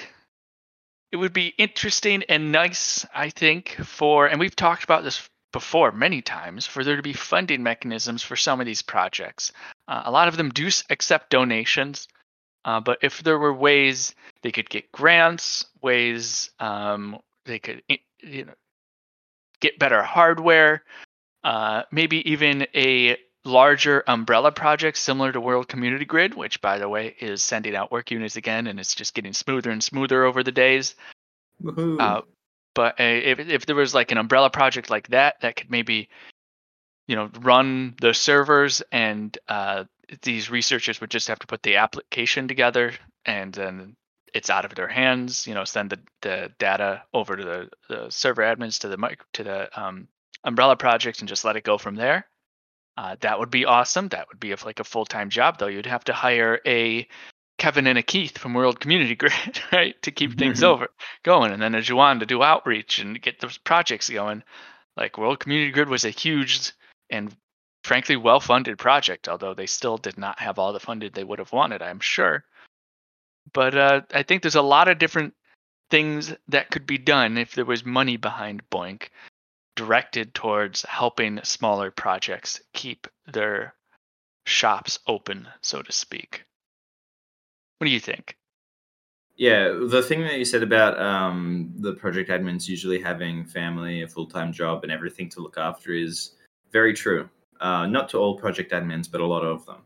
it 1.12 1.18
would 1.18 1.34
be 1.34 1.54
interesting 1.58 2.24
and 2.28 2.52
nice, 2.52 3.06
I 3.14 3.30
think, 3.30 3.70
for 3.84 4.28
and 4.28 4.40
we've 4.40 4.56
talked 4.56 4.84
about 4.84 5.04
this 5.04 5.28
before 5.54 5.92
many 5.92 6.22
times 6.22 6.66
for 6.66 6.84
there 6.84 6.98
to 6.98 7.02
be 7.02 7.14
funding 7.14 7.64
mechanisms 7.64 8.22
for 8.22 8.36
some 8.36 8.60
of 8.60 8.66
these 8.66 8.82
projects. 8.82 9.52
Uh, 9.88 10.04
a 10.06 10.12
lot 10.12 10.28
of 10.28 10.38
them 10.38 10.50
do 10.50 10.70
accept 10.90 11.30
donations, 11.30 12.08
uh, 12.66 12.80
but 12.80 13.00
if 13.02 13.24
there 13.24 13.40
were 13.40 13.54
ways 13.54 14.14
they 14.44 14.52
could 14.52 14.70
get 14.70 14.92
grants, 14.92 15.66
ways 15.82 16.52
um, 16.60 17.18
they 17.46 17.60
could 17.60 17.82
you 18.22 18.46
know 18.46 18.54
get 19.60 19.80
better 19.80 20.04
hardware, 20.04 20.84
uh, 21.44 21.84
maybe 21.92 22.30
even 22.30 22.68
a 22.76 23.18
larger 23.48 24.04
umbrella 24.06 24.52
projects 24.52 25.00
similar 25.00 25.32
to 25.32 25.42
World 25.42 25.68
Community 25.68 26.06
Grid, 26.06 26.36
which 26.36 26.62
by 26.62 26.78
the 26.78 26.90
way 26.90 27.16
is 27.20 27.42
sending 27.42 27.76
out 27.76 27.92
work 27.92 28.12
units 28.12 28.36
again, 28.36 28.68
and 28.68 28.80
it's 28.80 28.94
just 28.94 29.14
getting 29.14 29.34
smoother 29.34 29.72
and 29.72 29.84
smoother 29.84 30.24
over 30.24 30.44
the 30.44 30.52
days. 30.52 30.96
Uh, 32.00 32.22
but 32.78 33.00
uh, 33.00 33.04
if 33.04 33.40
if 33.40 33.66
there 33.66 33.76
was 33.76 33.96
like 33.96 34.12
an 34.12 34.20
umbrella 34.20 34.52
project 34.52 34.92
like 34.92 35.08
that 35.08 35.42
that 35.42 35.56
could 35.56 35.72
maybe 35.72 36.10
you 37.08 37.16
know 37.16 37.32
run 37.42 37.96
the 38.00 38.14
servers 38.14 38.84
and 38.92 39.36
uh, 39.48 39.86
these 40.22 40.52
researchers 40.52 41.02
would 41.02 41.10
just 41.10 41.28
have 41.28 41.40
to 41.40 41.48
put 41.48 41.64
the 41.64 41.78
application 41.78 42.48
together 42.48 42.94
and 43.26 43.54
then 43.54 43.96
it's 44.32 44.52
out 44.52 44.64
of 44.64 44.76
their 44.76 44.88
hands 44.88 45.48
you 45.48 45.56
know 45.56 45.64
send 45.64 45.90
the, 45.90 46.00
the 46.22 46.52
data 46.60 47.02
over 47.16 47.36
to 47.36 47.44
the, 47.44 47.70
the 47.90 48.10
server 48.10 48.44
admins 48.44 48.80
to 48.80 48.88
the 48.88 48.98
mic 48.98 49.24
to 49.34 49.44
the 49.44 49.82
um, 49.82 50.08
umbrella 50.44 50.76
project 50.76 51.20
and 51.20 51.28
just 51.28 51.46
let 51.46 51.56
it 51.56 51.64
go 51.64 51.80
from 51.80 51.96
there 51.96 52.28
uh, 52.98 53.16
that 53.22 53.40
would 53.40 53.52
be 53.52 53.66
awesome 53.66 54.08
that 54.10 54.28
would 54.30 54.40
be 54.40 54.52
if 54.52 54.66
like 54.66 54.80
a 54.80 54.84
full-time 54.84 55.30
job 55.30 55.58
though 55.58 55.68
you'd 55.68 55.86
have 55.86 56.04
to 56.04 56.14
hire 56.14 56.60
a 56.66 57.08
kevin 57.58 57.88
and 57.88 57.98
a 57.98 58.04
keith 58.04 58.38
from 58.38 58.54
world 58.54 58.80
community 58.80 59.16
grid 59.22 59.62
right 59.72 60.02
to 60.02 60.12
keep 60.12 60.38
things 60.38 60.64
over 60.64 60.88
going 61.24 61.52
and 61.52 61.62
then 61.62 61.76
a 61.76 61.82
Juan 61.82 62.20
to 62.20 62.26
do 62.26 62.44
outreach 62.44 63.00
and 63.00 63.22
get 63.22 63.40
those 63.40 63.58
projects 63.58 64.10
going. 64.10 64.44
Like 64.96 65.18
World 65.18 65.40
Community 65.40 65.72
Grid 65.72 65.90
was 65.90 66.06
a 66.06 66.10
huge 66.10 66.72
and 67.10 67.36
frankly 67.84 68.16
well 68.16 68.40
funded 68.40 68.78
project, 68.78 69.28
although 69.28 69.54
they 69.54 69.68
still 69.68 69.98
did 69.98 70.18
not 70.18 70.40
have 70.40 70.60
all 70.60 70.74
the 70.74 70.80
funded 70.80 71.14
they 71.14 71.24
would 71.24 71.40
have 71.40 71.52
wanted, 71.52 71.82
I'm 71.82 72.00
sure. 72.00 72.44
But 73.54 73.78
uh, 73.78 74.02
I 74.14 74.24
think 74.24 74.42
there's 74.42 74.56
a 74.56 74.62
lot 74.62 74.88
of 74.88 75.00
different 75.00 75.34
things 75.90 76.34
that 76.50 76.70
could 76.72 76.86
be 76.86 76.98
done 76.98 77.38
if 77.38 77.56
there 77.56 77.66
was 77.66 77.86
money 77.86 78.18
behind 78.18 78.70
BOINC 78.70 79.10
directed 79.78 80.34
towards 80.34 80.82
helping 80.82 81.40
smaller 81.44 81.92
projects 81.92 82.60
keep 82.74 83.08
their 83.32 83.76
shops 84.46 85.00
open, 85.08 85.48
so 85.62 85.82
to 85.82 85.92
speak. 85.94 86.44
What 87.78 87.86
do 87.86 87.92
you 87.92 88.00
think? 88.00 88.36
Yeah, 89.38 89.78
the 89.88 90.02
thing 90.02 90.22
that 90.22 90.40
you 90.40 90.46
said 90.46 90.64
about 90.64 91.00
um, 91.00 91.72
the 91.78 91.94
project 91.94 92.30
admins 92.32 92.68
usually 92.68 93.00
having 93.00 93.46
family, 93.46 94.02
a 94.02 94.08
full 94.08 94.26
time 94.26 94.52
job, 94.52 94.84
and 94.84 94.92
everything 94.92 95.30
to 95.30 95.42
look 95.42 95.58
after 95.58 95.94
is 95.94 96.32
very 96.72 96.94
true. 96.94 97.30
Uh, 97.62 97.86
not 97.86 98.10
to 98.10 98.18
all 98.18 98.36
project 98.36 98.72
admins, 98.72 99.10
but 99.10 99.22
a 99.22 99.26
lot 99.26 99.44
of 99.44 99.66
them. 99.68 99.84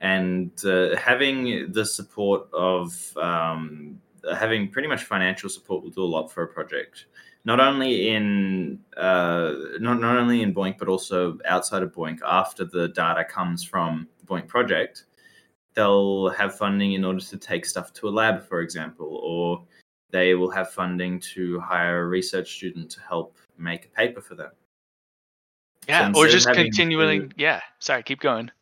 And 0.00 0.52
uh, 0.64 0.96
having 0.96 1.72
the 1.72 1.84
support 1.84 2.48
of 2.52 3.16
um, 3.16 4.00
having 4.32 4.68
pretty 4.68 4.88
much 4.88 5.04
financial 5.04 5.48
support 5.48 5.82
will 5.82 5.90
do 5.90 6.04
a 6.04 6.12
lot 6.16 6.28
for 6.28 6.44
a 6.44 6.48
project. 6.48 7.06
Not 7.44 7.58
only 7.58 8.08
in 8.10 8.78
uh, 8.96 9.52
not 9.80 10.00
not 10.00 10.16
only 10.16 10.42
in 10.42 10.54
BOINC, 10.54 10.78
but 10.78 10.88
also 10.88 11.38
outside 11.44 11.82
of 11.82 11.92
BOINC. 11.92 12.18
After 12.24 12.64
the 12.64 12.88
data 12.88 13.24
comes 13.24 13.64
from 13.64 14.06
the 14.20 14.26
BOINC 14.26 14.46
project, 14.46 15.04
they'll 15.74 16.28
have 16.30 16.56
funding 16.56 16.92
in 16.92 17.04
order 17.04 17.20
to 17.20 17.36
take 17.36 17.66
stuff 17.66 17.92
to 17.94 18.08
a 18.08 18.10
lab, 18.10 18.46
for 18.46 18.60
example, 18.60 19.20
or 19.22 19.64
they 20.10 20.34
will 20.34 20.50
have 20.50 20.70
funding 20.70 21.18
to 21.34 21.58
hire 21.60 22.02
a 22.02 22.06
research 22.06 22.54
student 22.54 22.90
to 22.92 23.00
help 23.00 23.36
make 23.58 23.86
a 23.86 23.88
paper 23.88 24.20
for 24.20 24.36
them. 24.36 24.50
Yeah, 25.88 26.12
or 26.14 26.28
just 26.28 26.46
continuing. 26.52 27.30
to- 27.30 27.34
Yeah, 27.36 27.60
sorry, 27.80 28.04
keep 28.04 28.20
going. 28.20 28.52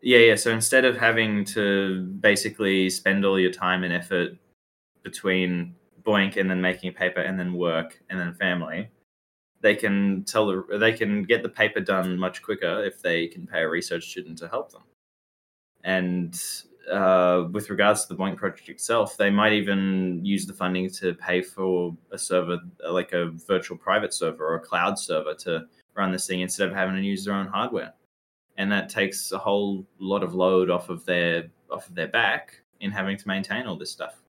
Yeah, 0.00 0.18
yeah. 0.18 0.34
So 0.34 0.50
instead 0.50 0.84
of 0.84 0.96
having 0.96 1.44
to 1.46 2.02
basically 2.20 2.90
spend 2.90 3.24
all 3.24 3.38
your 3.38 3.52
time 3.52 3.84
and 3.84 3.92
effort 3.92 4.32
between 5.04 5.76
BOINC 6.04 6.36
and 6.36 6.50
then 6.50 6.60
making 6.60 6.90
a 6.90 6.92
paper 6.92 7.20
and 7.20 7.38
then 7.38 7.54
work 7.54 8.00
and 8.10 8.18
then 8.18 8.34
family, 8.34 8.88
they 9.60 9.74
can 9.74 10.24
tell 10.24 10.46
the, 10.46 10.78
they 10.78 10.92
can 10.92 11.22
get 11.22 11.42
the 11.42 11.48
paper 11.48 11.80
done 11.80 12.18
much 12.18 12.42
quicker 12.42 12.84
if 12.84 13.00
they 13.00 13.26
can 13.28 13.46
pay 13.46 13.62
a 13.62 13.68
research 13.68 14.10
student 14.10 14.38
to 14.38 14.48
help 14.48 14.72
them. 14.72 14.82
and 15.84 16.40
uh, 16.90 17.48
with 17.52 17.70
regards 17.70 18.04
to 18.04 18.08
the 18.08 18.14
BOINC 18.14 18.36
project 18.36 18.68
itself, 18.68 19.16
they 19.16 19.30
might 19.30 19.52
even 19.52 20.20
use 20.24 20.46
the 20.46 20.52
funding 20.52 20.90
to 20.90 21.14
pay 21.14 21.42
for 21.42 21.96
a 22.12 22.18
server, 22.18 22.58
like 22.90 23.12
a 23.12 23.30
virtual 23.46 23.76
private 23.76 24.12
server 24.12 24.46
or 24.46 24.56
a 24.56 24.60
cloud 24.60 24.98
server, 24.98 25.34
to 25.34 25.64
run 25.94 26.12
this 26.12 26.26
thing 26.26 26.40
instead 26.40 26.68
of 26.68 26.74
having 26.74 26.96
to 26.96 27.02
use 27.02 27.24
their 27.24 27.34
own 27.34 27.46
hardware. 27.46 27.92
And 28.56 28.70
that 28.70 28.88
takes 28.88 29.32
a 29.32 29.38
whole 29.38 29.86
lot 29.98 30.22
of 30.22 30.34
load 30.34 30.70
off 30.70 30.88
of 30.88 31.04
their 31.04 31.48
off 31.70 31.88
of 31.88 31.94
their 31.94 32.08
back 32.08 32.60
in 32.80 32.90
having 32.90 33.16
to 33.16 33.28
maintain 33.28 33.66
all 33.66 33.76
this 33.76 33.90
stuff. 33.90 34.23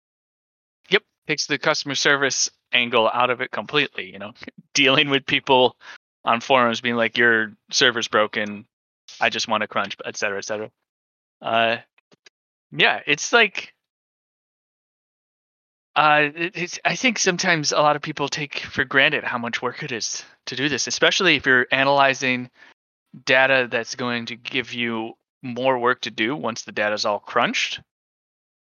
Takes 1.27 1.48
the 1.48 1.58
customer 1.58 1.96
service 1.96 2.50
angle 2.72 3.10
out 3.12 3.29
of 3.29 3.41
it 3.41 3.51
completely. 3.51 4.12
You 4.12 4.20
know, 4.20 4.34
dealing 4.74 5.10
with 5.10 5.25
people 5.25 5.75
on 6.24 6.41
forums 6.41 6.82
being 6.82 6.96
like, 6.96 7.17
"Your 7.17 7.53
server's 7.72 8.08
broken. 8.08 8.65
I 9.20 9.29
just 9.29 9.48
want 9.48 9.62
to 9.62 9.67
crunch," 9.67 9.98
et 10.05 10.17
cetera, 10.17 10.38
et 10.38 10.46
cetera. 10.46 10.72
Uh, 11.41 11.77
yeah, 12.72 13.01
it's 13.05 13.32
like 13.32 13.74
uh, 15.96 16.29
it's, 16.36 16.77
I 16.84 16.96
think 16.96 17.17
sometimes 17.20 17.72
a 17.72 17.77
lot 17.77 17.96
of 17.96 18.01
people 18.01 18.27
take 18.27 18.60
for 18.60 18.84
granted 18.84 19.24
how 19.24 19.38
much 19.38 19.62
work 19.62 19.82
it 19.82 19.94
is 19.94 20.24
to 20.48 20.55
do 20.55 20.67
this, 20.67 20.88
especially 20.88 21.36
if 21.36 21.46
you're 21.46 21.67
analyzing 21.72 22.50
data 23.24 23.67
that's 23.72 23.96
going 23.96 24.25
to 24.25 24.36
give 24.36 24.74
you 24.74 25.13
more 25.41 25.79
work 25.79 26.01
to 26.01 26.12
do 26.12 26.36
once 26.36 26.63
the 26.63 26.74
data 26.74 26.94
is 26.94 27.05
all 27.05 27.20
crunched. 27.20 27.79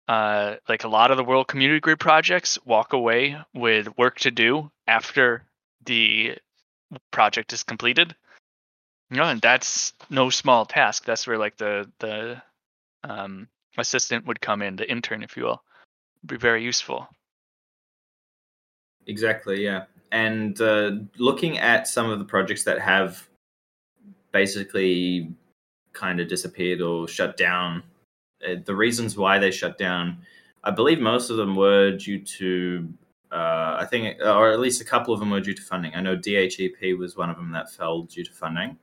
Uh, 0.08 0.56
like 0.70 0.86
a 0.86 0.88
lot 0.88 1.12
of 1.12 1.18
the 1.18 1.24
World 1.24 1.48
Community 1.48 1.82
Grid 1.82 2.00
projects 2.00 2.58
walk 2.66 2.94
away 2.94 3.38
with 3.54 3.98
work 3.98 4.20
to 4.20 4.32
do 4.32 4.72
after 4.88 5.44
the 5.86 6.38
project 7.12 7.52
is 7.52 7.64
completed. 7.64 8.16
You 9.10 9.18
know, 9.18 9.26
and 9.26 9.42
that's 9.42 9.94
no 10.10 10.30
small 10.30 10.66
task. 10.66 11.06
That's 11.06 11.28
where 11.28 11.38
like 11.38 11.58
the 11.58 11.92
the 12.00 12.42
um, 13.04 13.48
assistant 13.78 14.26
would 14.26 14.42
come 14.42 14.62
in, 14.62 14.76
the 14.76 14.90
intern, 14.90 15.24
if 15.24 15.38
you 15.38 15.44
will, 15.44 15.62
be 16.26 16.38
very 16.38 16.64
useful. 16.64 17.08
Exactly, 19.08 19.64
yeah. 19.64 19.86
And 20.12 20.60
uh, 20.62 20.92
looking 21.18 21.58
at 21.58 21.88
some 21.88 22.10
of 22.10 22.20
the 22.20 22.26
projects 22.26 22.64
that 22.64 22.80
have 22.80 23.28
basically 24.32 25.34
kind 25.94 26.20
of 26.20 26.28
disappeared 26.28 26.82
or 26.82 27.08
shut 27.08 27.38
down, 27.38 27.84
the 28.40 28.76
reasons 28.76 29.18
why 29.18 29.40
they 29.40 29.52
shut 29.52 29.78
down, 29.78 30.20
I 30.64 30.72
believe 30.72 31.00
most 31.00 31.30
of 31.30 31.38
them 31.38 31.56
were 31.56 31.92
due 31.98 32.20
to, 32.20 32.94
uh, 33.32 33.78
I 33.80 33.86
think, 33.90 34.20
or 34.22 34.52
at 34.52 34.60
least 34.60 34.82
a 34.82 34.86
couple 34.86 35.14
of 35.14 35.20
them 35.20 35.30
were 35.30 35.42
due 35.42 35.54
to 35.54 35.62
funding. 35.62 35.94
I 35.96 36.02
know 36.02 36.16
DHEP 36.16 36.98
was 36.98 37.16
one 37.16 37.30
of 37.30 37.38
them 37.38 37.52
that 37.52 37.72
fell 37.72 38.04
due 38.04 38.24
to 38.24 38.32
funding. 38.32 38.78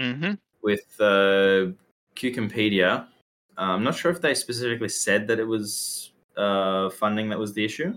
Mm-hmm. 0.00 0.34
With 0.62 0.86
uh, 1.00 1.72
QuChemPedIA, 2.16 3.06
uh, 3.58 3.60
I'm 3.60 3.84
not 3.84 3.96
sure 3.96 4.10
if 4.10 4.20
they 4.20 4.34
specifically 4.34 4.88
said 4.88 5.26
that 5.28 5.38
it 5.40 5.44
was 5.44 6.12
uh, 6.36 6.90
funding 6.90 7.28
that 7.30 7.38
was 7.38 7.54
the 7.54 7.64
issue, 7.64 7.94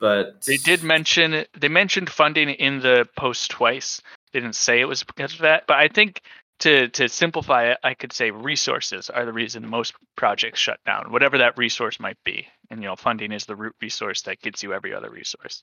but 0.00 0.42
they 0.42 0.56
did 0.56 0.82
mention 0.82 1.44
they 1.58 1.68
mentioned 1.68 2.10
funding 2.10 2.50
in 2.50 2.80
the 2.80 3.08
post 3.16 3.50
twice. 3.50 4.02
They 4.32 4.40
didn't 4.40 4.56
say 4.56 4.80
it 4.80 4.86
was 4.86 5.04
because 5.04 5.34
of 5.34 5.40
that, 5.40 5.66
but 5.68 5.76
I 5.76 5.88
think 5.88 6.22
to 6.60 6.88
to 6.88 7.08
simplify 7.08 7.70
it, 7.70 7.78
I 7.82 7.94
could 7.94 8.12
say 8.12 8.30
resources 8.30 9.10
are 9.10 9.24
the 9.24 9.32
reason 9.32 9.68
most 9.68 9.94
projects 10.16 10.60
shut 10.60 10.80
down, 10.86 11.12
whatever 11.12 11.38
that 11.38 11.58
resource 11.58 12.00
might 12.00 12.18
be. 12.24 12.46
And 12.70 12.82
you 12.82 12.88
know, 12.88 12.96
funding 12.96 13.32
is 13.32 13.44
the 13.44 13.56
root 13.56 13.74
resource 13.80 14.22
that 14.22 14.40
gets 14.40 14.62
you 14.62 14.72
every 14.72 14.94
other 14.94 15.10
resource. 15.10 15.62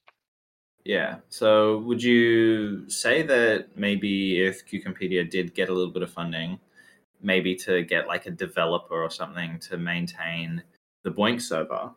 Yeah. 0.85 1.17
So 1.29 1.79
would 1.79 2.03
you 2.03 2.89
say 2.89 3.23
that 3.23 3.77
maybe 3.77 4.43
if 4.45 4.67
QuChemPedIA 4.67 5.29
did 5.29 5.55
get 5.55 5.69
a 5.69 5.73
little 5.73 5.93
bit 5.93 6.03
of 6.03 6.11
funding, 6.11 6.59
maybe 7.21 7.55
to 7.55 7.83
get 7.83 8.07
like 8.07 8.25
a 8.25 8.31
developer 8.31 9.01
or 9.01 9.09
something 9.09 9.59
to 9.69 9.77
maintain 9.77 10.61
the 11.03 11.11
BOINC 11.11 11.41
server, 11.41 11.91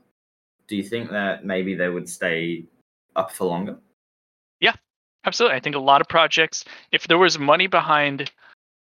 do 0.68 0.76
you 0.76 0.84
think 0.84 1.10
that 1.10 1.44
maybe 1.44 1.74
they 1.74 1.88
would 1.88 2.08
stay 2.08 2.64
up 3.16 3.32
for 3.32 3.46
longer? 3.46 3.76
Yeah, 4.60 4.74
absolutely. 5.24 5.56
I 5.56 5.60
think 5.60 5.76
a 5.76 5.80
lot 5.80 6.00
of 6.00 6.08
projects, 6.08 6.64
if 6.92 7.08
there 7.08 7.18
was 7.18 7.38
money 7.38 7.66
behind 7.66 8.30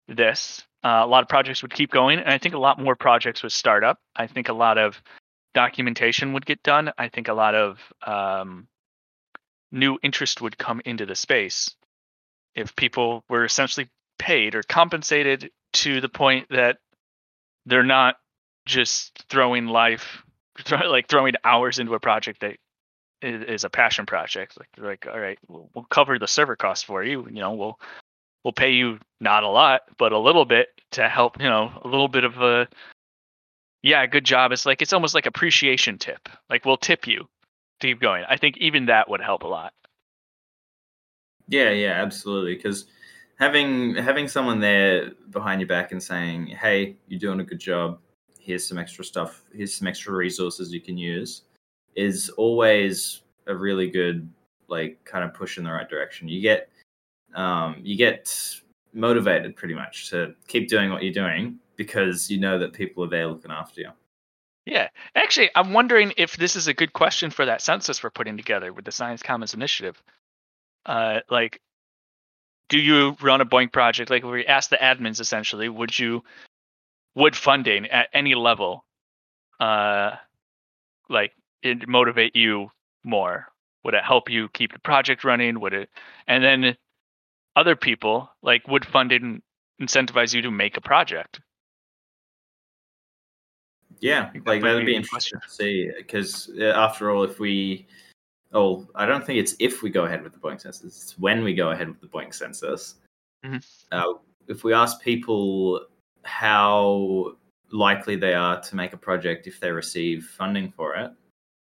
this, 0.08 0.64
uh, 0.84 1.02
a 1.04 1.08
lot 1.08 1.24
of 1.24 1.30
projects 1.30 1.62
would 1.62 1.74
keep 1.74 1.92
going, 1.92 2.20
and 2.20 2.30
I 2.30 2.38
think 2.38 2.56
a 2.56 2.60
lot 2.60 2.80
more 2.80 2.96
projects 2.96 3.44
would 3.44 3.52
start 3.52 3.84
up. 3.84 4.00
I 4.16 4.28
think 4.28 4.50
a 4.50 4.54
lot 4.54 4.78
of 4.78 5.02
documentation 5.54 6.34
would 6.34 6.46
get 6.46 6.64
done. 6.64 6.92
I 6.98 7.10
think 7.10 7.28
a 7.28 7.34
lot 7.34 7.56
of 7.56 7.80
um, 8.06 8.68
new 9.72 9.98
interest 10.04 10.42
would 10.42 10.58
come 10.58 10.82
into 10.86 11.06
the 11.06 11.16
space 11.16 11.76
if 12.56 12.76
people 12.76 13.24
were 13.30 13.46
essentially 13.46 13.90
paid 14.18 14.56
or 14.56 14.64
compensated 14.64 15.52
to 15.74 16.02
the 16.02 16.10
point 16.10 16.48
that 16.50 16.78
they're 17.66 17.84
not 17.84 18.16
just 18.66 19.24
throwing 19.30 19.68
life 19.68 20.24
like 20.86 21.08
throwing 21.08 21.34
hours 21.44 21.80
into 21.80 21.94
a 21.94 22.00
project 22.00 22.42
that 22.42 22.58
is 23.22 23.64
a 23.64 23.70
passion 23.70 24.06
project 24.06 24.58
like 24.60 24.70
like 24.78 25.08
all 25.12 25.20
right 25.20 25.40
we'll, 25.48 25.70
we'll 25.74 25.86
cover 25.86 26.20
the 26.20 26.28
server 26.28 26.56
costs 26.56 26.84
for 26.84 27.04
you 27.04 27.26
you 27.28 27.40
know 27.40 27.54
we'll 27.54 27.80
we'll 28.44 28.54
pay 28.54 28.72
you 28.72 29.00
not 29.20 29.44
a 29.44 29.48
lot 29.48 29.82
but 29.98 30.12
a 30.12 30.20
little 30.20 30.46
bit 30.46 30.70
to 30.92 31.08
help 31.08 31.40
you 31.42 31.48
know 31.48 31.72
a 31.84 31.88
little 31.88 32.08
bit 32.08 32.24
of 32.24 32.38
a 32.38 32.68
yeah 33.84 34.06
good 34.06 34.26
job 34.26 34.52
it's 34.52 34.66
like 34.66 34.82
it's 34.82 34.94
almost 34.94 35.14
like 35.14 35.26
appreciation 35.26 35.98
tip 35.98 36.30
like 36.50 36.66
we'll 36.66 36.78
tip 36.78 37.08
you 37.08 37.28
to 37.80 37.88
keep 37.88 38.02
going 38.02 38.24
i 38.30 38.38
think 38.38 38.58
even 38.58 38.86
that 38.86 39.10
would 39.10 39.22
help 39.22 39.44
a 39.44 39.48
lot 39.48 39.74
yeah 41.48 41.70
yeah 41.70 42.02
absolutely 42.02 42.56
because 42.56 42.86
having 43.38 43.96
having 43.96 44.28
someone 44.28 44.60
there 44.60 45.12
behind 45.30 45.62
your 45.62 45.68
back 45.68 45.92
and 45.92 46.02
saying, 46.02 46.48
"Hey, 46.48 46.98
you're 47.08 47.20
doing 47.20 47.40
a 47.40 47.44
good 47.44 47.60
job. 47.60 48.00
Here's 48.40 48.68
some 48.68 48.78
extra 48.78 49.04
stuff. 49.06 49.44
Here's 49.54 49.74
some 49.74 49.88
extra 49.88 50.14
resources 50.14 50.74
you 50.74 50.82
can 50.82 50.98
use," 50.98 51.44
is 51.96 52.30
always 52.32 53.22
a 53.48 53.56
really 53.56 53.90
good 53.90 54.30
like 54.68 55.04
kind 55.06 55.24
of 55.24 55.34
push 55.34 55.58
in 55.58 55.64
the 55.64 55.72
right 55.72 55.90
direction. 55.90 56.28
You 56.28 56.42
get 56.42 56.70
um, 57.36 57.78
you 57.82 57.96
get 57.96 58.34
motivated 58.94 59.56
pretty 59.56 59.74
much 59.74 60.10
to 60.10 60.34
keep 60.48 60.68
doing 60.68 60.92
what 60.92 61.04
you're 61.04 61.14
doing 61.14 61.60
because 61.76 62.30
you 62.30 62.40
know 62.40 62.58
that 62.58 62.74
people 62.74 63.04
are 63.04 63.10
there 63.10 63.28
looking 63.28 63.52
after 63.52 63.82
you. 63.82 63.90
Yeah, 64.66 64.90
actually, 65.16 65.50
I'm 65.56 65.72
wondering 65.72 66.14
if 66.18 66.36
this 66.36 66.58
is 66.58 66.68
a 66.68 66.74
good 66.74 66.92
question 66.92 67.30
for 67.30 67.46
that 67.46 67.62
census 67.62 68.04
we're 68.04 68.10
putting 68.10 68.36
together 68.36 68.74
with 68.74 68.84
the 68.84 68.92
Science 68.92 69.24
Commons 69.24 69.54
Initiative. 69.54 70.02
Uh, 70.86 71.20
like, 71.30 71.62
do 72.70 72.78
you 72.78 73.16
run 73.22 73.40
a 73.40 73.46
BOINC 73.46 73.72
project? 73.72 74.10
Like 74.10 74.24
we 74.24 74.46
asked 74.46 74.70
the 74.70 74.78
admins 74.78 75.22
essentially, 75.22 75.70
would 75.70 75.98
you 75.98 76.24
would 77.16 77.36
funding 77.36 77.88
at 77.88 78.10
any 78.14 78.36
level 78.36 78.86
uh 79.60 80.12
like 81.10 81.32
it 81.64 81.88
motivate 81.88 82.36
you 82.36 82.70
more? 83.04 83.48
Would 83.84 83.94
it 83.94 84.04
help 84.04 84.30
you 84.30 84.50
keep 84.50 84.74
the 84.74 84.80
project 84.80 85.24
running? 85.24 85.60
Would 85.62 85.74
it 85.74 85.90
and 86.28 86.44
then 86.44 86.76
other 87.58 87.76
people, 87.76 88.30
like 88.44 88.68
would 88.68 88.86
funding 88.86 89.42
incentivize 89.82 90.34
you 90.34 90.42
to 90.44 90.52
make 90.52 90.78
a 90.78 90.82
project? 90.82 91.42
Yeah, 94.00 94.30
like 94.46 94.62
that 94.62 94.76
would 94.76 94.86
be 94.86 94.96
interesting 94.96 95.40
to 95.42 95.50
see 95.50 95.92
because 95.98 96.52
uh, 96.60 96.66
after 96.66 97.10
all, 97.10 97.24
if 97.24 97.40
we 97.40 97.88
oh, 98.54 98.88
I 98.94 99.08
don't 99.08 99.26
think 99.26 99.40
it's 99.40 99.56
if 99.60 99.82
we 99.82 99.90
go 99.90 100.06
ahead 100.06 100.22
with 100.22 100.34
the 100.34 100.40
BOINC 100.40 100.62
census, 100.62 101.02
it's 101.02 101.18
when 101.18 101.44
we 101.44 101.56
go 101.56 101.72
ahead 101.72 101.88
with 101.88 102.00
the 102.00 102.08
BOINC 102.08 102.34
census. 102.34 102.96
Mm-hmm. 103.44 103.58
Uh, 103.92 104.14
if 104.48 104.64
we 104.64 104.74
ask 104.74 105.02
people 105.02 105.82
how 106.24 107.34
likely 107.72 108.16
they 108.16 108.36
are 108.36 108.62
to 108.62 108.76
make 108.76 108.94
a 108.94 108.98
project 108.98 109.48
if 109.48 109.60
they 109.60 109.72
receive 109.72 110.26
funding 110.26 110.72
for 110.72 110.96
it, 110.96 111.12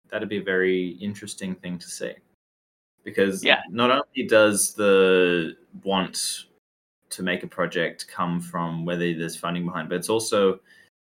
that'd 0.09 0.27
be 0.27 0.37
a 0.37 0.43
very 0.43 0.89
interesting 0.99 1.55
thing 1.55 1.79
to 1.79 1.87
see. 1.87 2.13
Because 3.05 3.43
yeah. 3.43 3.61
not 3.69 3.91
only 3.91 4.27
does 4.27 4.73
the 4.73 5.55
want 5.83 6.45
to 7.11 7.23
make 7.23 7.43
a 7.43 7.47
project 7.47 8.07
come 8.07 8.41
from 8.41 8.83
whether 8.83 9.13
there's 9.13 9.37
funding 9.37 9.65
behind, 9.65 9.87
but 9.87 9.95
it's 9.95 10.09
also 10.09 10.59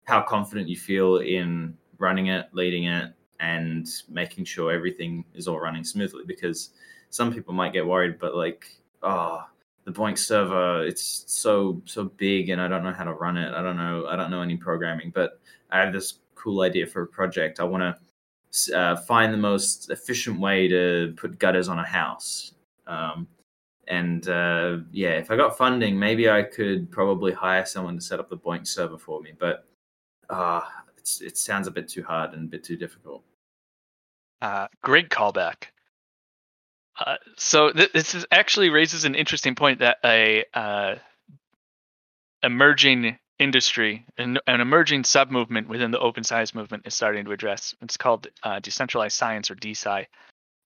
how 0.06 0.21
confident 0.21 0.67
you 0.67 0.77
feel 0.77 1.17
in 1.17 1.77
running 1.99 2.27
it, 2.27 2.47
leading 2.54 2.86
it, 2.86 3.13
and 3.41 4.04
making 4.08 4.45
sure 4.45 4.71
everything 4.71 5.25
is 5.34 5.47
all 5.47 5.60
running 5.60 5.84
smoothly 5.84 6.23
because 6.25 6.69
some 7.10 7.34
people 7.34 7.54
might 7.54 7.73
get 7.73 7.86
worried 7.86 8.17
but 8.19 8.36
like 8.36 8.65
oh 9.04 9.43
the 9.84 9.91
BOINC 9.91 10.17
server 10.17 10.86
it's 10.86 11.25
so 11.27 11.82
so 11.86 12.06
big 12.06 12.49
and 12.49 12.62
i 12.62 12.67
don't 12.67 12.84
know 12.84 12.93
how 12.93 13.04
to 13.04 13.13
run 13.13 13.36
it 13.36 13.54
i 13.54 13.62
don't 13.62 13.77
know 13.77 14.06
i 14.08 14.15
don't 14.15 14.32
know 14.32 14.41
any 14.41 14.56
programming 14.56 15.12
but 15.13 15.41
i 15.71 15.80
have 15.80 15.91
this 15.91 16.19
cool 16.36 16.62
idea 16.62 16.86
for 16.86 17.01
a 17.01 17.08
project 17.08 17.60
i 17.60 17.63
want 17.63 17.82
to 17.82 17.97
uh, 18.73 18.95
find 18.95 19.33
the 19.33 19.37
most 19.37 19.89
efficient 19.89 20.39
way 20.39 20.67
to 20.67 21.13
put 21.17 21.39
gutters 21.39 21.67
on 21.67 21.79
a 21.79 21.85
house 21.85 22.53
um, 22.87 23.27
and 23.87 24.27
uh, 24.27 24.77
yeah 24.91 25.11
if 25.11 25.31
i 25.31 25.35
got 25.35 25.57
funding 25.57 25.97
maybe 25.97 26.29
i 26.29 26.43
could 26.43 26.91
probably 26.91 27.31
hire 27.31 27.65
someone 27.65 27.95
to 27.95 28.01
set 28.01 28.19
up 28.19 28.29
the 28.29 28.37
BOINC 28.37 28.67
server 28.67 28.97
for 28.97 29.21
me 29.21 29.31
but 29.39 29.65
uh, 30.29 30.61
it 31.21 31.37
sounds 31.37 31.67
a 31.67 31.71
bit 31.71 31.87
too 31.87 32.03
hard 32.03 32.33
and 32.33 32.43
a 32.43 32.47
bit 32.47 32.63
too 32.63 32.77
difficult 32.77 33.23
uh, 34.41 34.67
great 34.81 35.09
callback. 35.09 35.67
Uh, 36.99 37.17
so 37.37 37.71
th- 37.71 37.91
this 37.93 38.15
is 38.15 38.25
actually 38.31 38.69
raises 38.69 39.05
an 39.05 39.15
interesting 39.15 39.55
point 39.55 39.79
that 39.79 39.97
a 40.03 40.43
uh, 40.53 40.95
emerging 42.43 43.17
industry, 43.41 44.06
an, 44.17 44.38
an 44.45 44.62
emerging 44.62 45.04
sub 45.04 45.32
movement 45.32 45.67
within 45.67 45.91
the 45.91 45.99
open 45.99 46.23
science 46.23 46.54
movement 46.54 46.86
is 46.86 46.93
starting 46.93 47.25
to 47.25 47.32
address. 47.32 47.73
It's 47.82 47.97
called 47.97 48.27
uh, 48.43 48.60
decentralized 48.60 49.17
science 49.17 49.49
or 49.49 49.56
DeSci. 49.56 50.06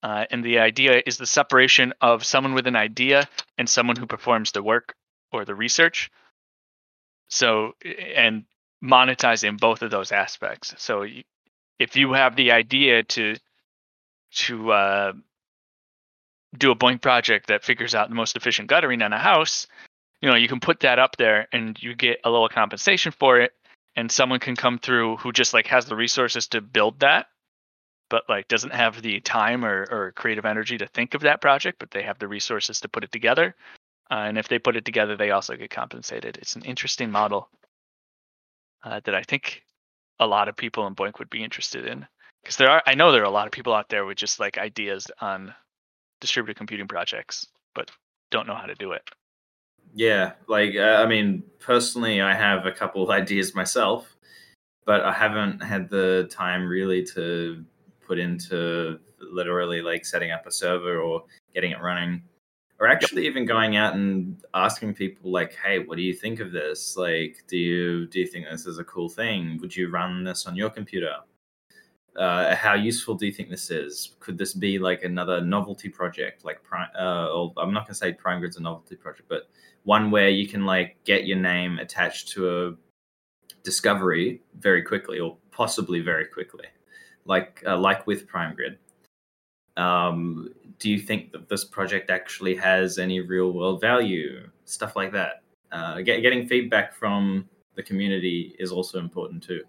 Uh, 0.04 0.26
and 0.30 0.44
the 0.44 0.60
idea 0.60 1.02
is 1.06 1.18
the 1.18 1.26
separation 1.26 1.94
of 2.02 2.26
someone 2.26 2.54
with 2.54 2.68
an 2.68 2.76
idea 2.76 3.28
and 3.58 3.68
someone 3.68 3.96
who 3.96 4.06
performs 4.06 4.52
the 4.52 4.62
work 4.62 4.94
or 5.32 5.46
the 5.46 5.56
research. 5.56 6.12
So, 7.30 7.74
and 8.16 8.44
monetizing 8.84 9.60
both 9.60 9.82
of 9.82 9.90
those 9.90 10.12
aspects. 10.12 10.76
So, 10.78 11.08
if 11.80 11.96
you 11.96 12.14
have 12.14 12.36
the 12.36 12.52
idea 12.52 13.04
to 13.04 13.36
to 14.32 14.72
uh, 14.72 15.14
do 16.58 16.72
a 16.72 16.76
BOINC 16.76 17.02
project 17.02 17.48
that 17.48 17.64
figures 17.64 17.96
out 17.96 18.10
the 18.10 18.16
most 18.16 18.36
efficient 18.36 18.68
guttering 18.68 19.02
on 19.02 19.14
a 19.14 19.18
house, 19.18 19.66
you 20.22 20.30
know, 20.30 20.36
you 20.36 20.48
can 20.48 20.60
put 20.60 20.82
that 20.82 21.00
up 21.00 21.18
there 21.18 21.48
and 21.52 21.78
you 21.82 21.96
get 21.96 22.20
a 22.24 22.30
little 22.30 22.50
compensation 22.50 23.12
for 23.12 23.40
it. 23.40 23.52
And 23.98 24.12
someone 24.12 24.40
can 24.40 24.58
come 24.58 24.78
through 24.78 25.18
who 25.18 25.32
just 25.32 25.54
like 25.54 25.68
has 25.68 25.86
the 25.86 25.96
resources 25.96 26.48
to 26.48 26.60
build 26.60 27.00
that, 27.00 27.28
but 28.10 28.24
like 28.28 28.50
doesn't 28.50 28.74
have 28.74 29.02
the 29.02 29.22
time 29.22 29.64
or, 29.64 29.88
or 29.90 30.12
creative 30.12 30.46
energy 30.46 30.78
to 30.78 30.88
think 30.88 31.14
of 31.14 31.22
that 31.22 31.40
project, 31.40 31.80
but 31.80 31.92
they 31.92 32.04
have 32.04 32.20
the 32.20 32.28
resources 32.28 32.82
to 32.82 32.90
put 32.90 33.06
it 33.06 33.12
together. 33.12 33.56
Uh, 34.12 34.26
and 34.28 34.38
if 34.38 34.50
they 34.50 34.60
put 34.60 34.76
it 34.76 34.84
together, 34.84 35.16
they 35.16 35.32
also 35.32 35.56
get 35.56 35.70
compensated. 35.70 36.38
It's 36.38 36.58
an 36.58 36.64
interesting 36.64 37.10
model 37.10 37.50
uh, 38.84 39.00
that 39.06 39.16
I 39.16 39.24
think 39.24 39.64
a 40.20 40.28
lot 40.28 40.48
of 40.48 40.56
people 40.56 40.88
in 40.88 40.96
BOINC 40.96 41.20
would 41.20 41.30
be 41.30 41.44
interested 41.44 41.86
in 41.86 42.06
because 42.44 42.58
there 42.58 42.70
are 42.70 42.84
I 42.86 42.96
know 42.96 43.12
there 43.12 43.22
are 43.22 43.26
a 43.26 43.32
lot 43.32 43.48
of 43.48 43.52
people 43.52 43.74
out 43.74 43.90
there 43.90 44.06
with 44.06 44.18
just 44.18 44.40
like 44.40 44.58
ideas 44.58 45.08
on 45.20 45.54
distributed 46.22 46.58
computing 46.58 46.88
projects, 46.88 47.48
but 47.74 47.92
don't 48.30 48.48
know 48.48 48.56
how 48.56 48.68
to 48.68 48.76
do 48.76 48.92
it. 48.92 49.04
Yeah, 49.98 50.34
like 50.48 50.76
uh, 50.76 51.02
I 51.02 51.08
mean, 51.08 51.42
personally, 51.58 52.20
I 52.20 52.36
have 52.36 52.66
a 52.66 52.72
couple 52.72 53.02
of 53.02 53.10
ideas 53.10 53.56
myself, 53.56 54.18
but 54.86 55.02
I 55.02 55.14
haven't 55.14 55.64
had 55.64 55.90
the 55.90 56.28
time 56.30 56.68
really 56.68 57.02
to 57.16 57.64
put 58.06 58.20
into 58.20 59.00
literally 59.22 59.82
like 59.82 60.06
setting 60.06 60.32
up 60.32 60.46
a 60.46 60.52
server 60.52 61.00
or 61.00 61.24
getting 61.54 61.72
it 61.72 61.82
running 61.82 62.22
or 62.80 62.88
actually 62.88 63.26
even 63.26 63.46
going 63.46 63.78
out 63.78 63.96
and 63.96 64.44
asking 64.54 64.94
people 64.94 65.32
like 65.32 65.56
hey 65.64 65.80
what 65.80 65.96
do 65.96 66.04
you 66.04 66.14
think 66.14 66.42
of 66.42 66.52
this? 66.52 66.98
Like 66.98 67.44
do 67.48 67.58
you 67.58 68.06
do 68.08 68.20
you 68.20 68.28
think 68.28 68.48
this 68.52 68.66
is 68.66 68.80
a 68.80 68.84
cool 68.84 69.08
thing? 69.08 69.58
Would 69.62 69.76
you 69.76 69.90
run 69.90 70.26
this 70.26 70.46
on 70.46 70.58
your 70.58 70.70
computer 70.70 71.16
uh, 72.18 72.56
how 72.56 72.74
useful 72.74 73.16
do 73.16 73.26
you 73.26 73.32
think 73.32 73.50
this 73.50 73.70
is? 73.70 74.16
Could 74.20 74.38
this 74.38 74.54
be 74.54 74.80
like 74.80 75.04
another 75.04 75.42
novelty 75.42 75.90
project, 75.90 76.46
like 76.46 76.64
Prime? 76.64 76.90
Uh, 76.98 77.48
I'm 77.58 77.74
not 77.74 77.86
going 77.86 77.94
to 77.94 77.96
say 77.96 78.14
PrimeGrid's 78.14 78.58
a 78.58 78.62
novelty 78.62 78.96
project, 78.96 79.28
but 79.28 79.50
one 79.84 80.12
where 80.12 80.30
you 80.30 80.48
can 80.48 80.66
like 80.66 80.98
get 81.04 81.28
your 81.28 81.38
name 81.38 81.80
attached 81.80 82.30
to 82.30 82.50
a 82.50 82.74
discovery 83.64 84.42
very 84.60 84.82
quickly, 84.82 85.20
or 85.20 85.38
possibly 85.52 86.00
very 86.00 86.26
quickly, 86.26 86.66
like 87.26 87.64
uh, 87.68 87.78
like 87.78 88.08
with 88.08 88.28
PrimeGrid. 88.28 88.78
Um, 89.78 90.54
do 90.80 90.90
you 90.90 91.00
think 91.00 91.32
that 91.34 91.50
this 91.50 91.66
project 91.66 92.10
actually 92.10 92.56
has 92.56 92.98
any 92.98 93.20
real 93.20 93.52
world 93.52 93.82
value? 93.82 94.50
Stuff 94.64 94.96
like 94.96 95.12
that. 95.12 95.44
Uh, 95.72 96.02
get, 96.02 96.22
getting 96.22 96.48
feedback 96.48 96.94
from 96.94 97.50
the 97.76 97.84
community 97.84 98.56
is 98.60 98.72
also 98.72 99.00
important 99.00 99.44
too. 99.44 99.62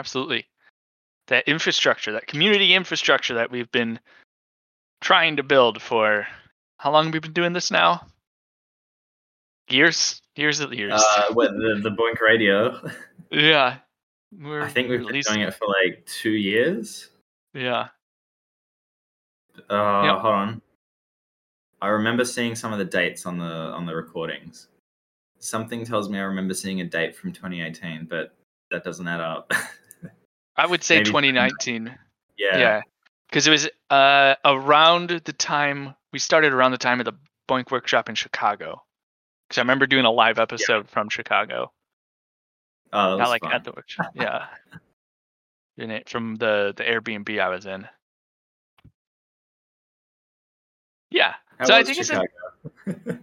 Absolutely. 0.00 0.46
That 1.26 1.46
infrastructure, 1.46 2.12
that 2.12 2.26
community 2.26 2.72
infrastructure 2.72 3.34
that 3.34 3.50
we've 3.50 3.70
been 3.70 4.00
trying 5.02 5.36
to 5.36 5.42
build 5.42 5.82
for 5.82 6.26
how 6.78 6.90
long 6.90 7.04
have 7.04 7.12
we 7.12 7.20
been 7.20 7.34
doing 7.34 7.52
this 7.52 7.70
now? 7.70 8.06
Years? 9.68 10.22
Years 10.36 10.60
of 10.60 10.72
years. 10.72 10.94
Uh, 10.94 11.34
what, 11.34 11.50
the, 11.50 11.80
the 11.82 11.90
BOINC 11.90 12.18
radio? 12.22 12.80
yeah. 13.30 13.76
We're 14.40 14.62
I 14.62 14.68
think 14.68 14.88
we've 14.88 15.06
been 15.06 15.20
doing 15.20 15.42
it 15.42 15.52
for 15.52 15.68
like 15.68 16.06
two 16.06 16.30
years. 16.30 17.10
Yeah. 17.52 17.88
Uh, 19.68 20.02
yep. 20.04 20.18
hold 20.20 20.34
on. 20.34 20.62
I 21.82 21.88
remember 21.88 22.24
seeing 22.24 22.54
some 22.54 22.72
of 22.72 22.78
the 22.78 22.84
dates 22.86 23.26
on 23.26 23.36
the 23.36 23.44
on 23.44 23.84
the 23.84 23.94
recordings. 23.94 24.68
Something 25.40 25.84
tells 25.84 26.08
me 26.08 26.18
I 26.18 26.22
remember 26.22 26.54
seeing 26.54 26.80
a 26.80 26.84
date 26.84 27.14
from 27.14 27.32
2018, 27.32 28.06
but 28.08 28.34
that 28.70 28.84
doesn't 28.84 29.06
add 29.06 29.20
up. 29.20 29.52
I 30.60 30.66
would 30.66 30.84
say 30.84 31.02
2019. 31.02 31.96
Yeah. 32.36 32.58
Yeah. 32.58 32.82
Because 33.28 33.46
it 33.46 33.50
was 33.50 33.68
uh, 33.88 34.34
around 34.44 35.08
the 35.08 35.32
time 35.32 35.94
we 36.12 36.18
started 36.18 36.52
around 36.52 36.72
the 36.72 36.78
time 36.78 37.00
of 37.00 37.06
the 37.06 37.14
BOINC 37.48 37.70
workshop 37.70 38.10
in 38.10 38.14
Chicago. 38.14 38.82
Because 39.48 39.58
I 39.58 39.62
remember 39.62 39.86
doing 39.86 40.04
a 40.04 40.10
live 40.10 40.38
episode 40.38 40.84
yeah. 40.84 40.92
from 40.92 41.08
Chicago. 41.08 41.72
Oh, 42.92 43.16
not 43.16 43.30
like 43.30 43.42
fun. 43.42 43.52
at 43.52 43.64
the 43.64 43.72
workshop. 43.72 44.12
Yeah. 44.14 44.48
in 45.78 45.90
it 45.90 46.10
from 46.10 46.36
the 46.36 46.74
the 46.76 46.84
Airbnb 46.84 47.40
I 47.40 47.48
was 47.48 47.64
in. 47.64 47.88
Yeah. 51.10 51.36
How 51.58 51.64
so 51.64 51.74
I 51.74 51.84
think 51.84 52.04
Chicago? 52.04 52.26
it's. 52.86 52.96
A... 53.06 53.18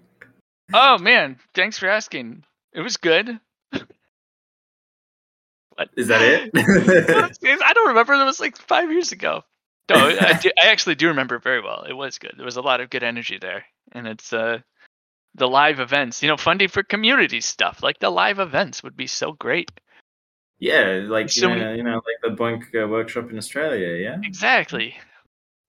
oh 0.73 0.97
man, 0.97 1.37
thanks 1.53 1.77
for 1.77 1.87
asking. 1.87 2.43
It 2.73 2.81
was 2.81 2.97
good. 2.97 3.39
What? 5.77 5.89
Is 5.95 6.07
that 6.07 6.21
it? 6.21 6.51
I 7.63 7.73
don't 7.73 7.87
remember. 7.89 8.13
It 8.13 8.25
was 8.25 8.39
like 8.39 8.57
five 8.57 8.91
years 8.91 9.11
ago. 9.11 9.43
No, 9.89 9.95
I, 9.95 10.33
do, 10.41 10.51
I 10.61 10.67
actually 10.67 10.95
do 10.95 11.07
remember 11.07 11.37
very 11.39 11.61
well. 11.61 11.85
It 11.87 11.93
was 11.93 12.17
good. 12.17 12.33
There 12.35 12.45
was 12.45 12.57
a 12.57 12.61
lot 12.61 12.81
of 12.81 12.89
good 12.89 13.03
energy 13.03 13.37
there, 13.39 13.65
and 13.91 14.07
it's 14.07 14.33
uh, 14.33 14.59
the 15.35 15.47
live 15.47 15.79
events. 15.79 16.23
You 16.23 16.29
know, 16.29 16.37
funding 16.37 16.67
for 16.67 16.81
community 16.81 17.41
stuff 17.41 17.83
like 17.83 17.99
the 17.99 18.09
live 18.09 18.39
events 18.39 18.81
would 18.81 18.97
be 18.97 19.07
so 19.07 19.33
great. 19.33 19.71
Yeah, 20.59 21.05
like 21.07 21.29
so 21.29 21.49
you, 21.49 21.55
know, 21.55 21.73
you 21.73 21.83
know, 21.83 22.01
like 22.01 22.17
the 22.23 22.29
BOINC 22.29 22.83
uh, 22.83 22.87
workshop 22.87 23.29
in 23.29 23.37
Australia. 23.37 24.03
Yeah, 24.03 24.17
exactly. 24.23 24.95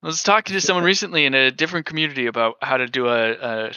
I 0.01 0.07
was 0.07 0.23
talking 0.23 0.53
to 0.53 0.61
someone 0.61 0.85
recently 0.85 1.25
in 1.25 1.35
a 1.35 1.51
different 1.51 1.85
community 1.85 2.25
about 2.25 2.55
how 2.61 2.77
to 2.77 2.87
do 2.87 3.07
a, 3.07 3.33
a 3.33 3.71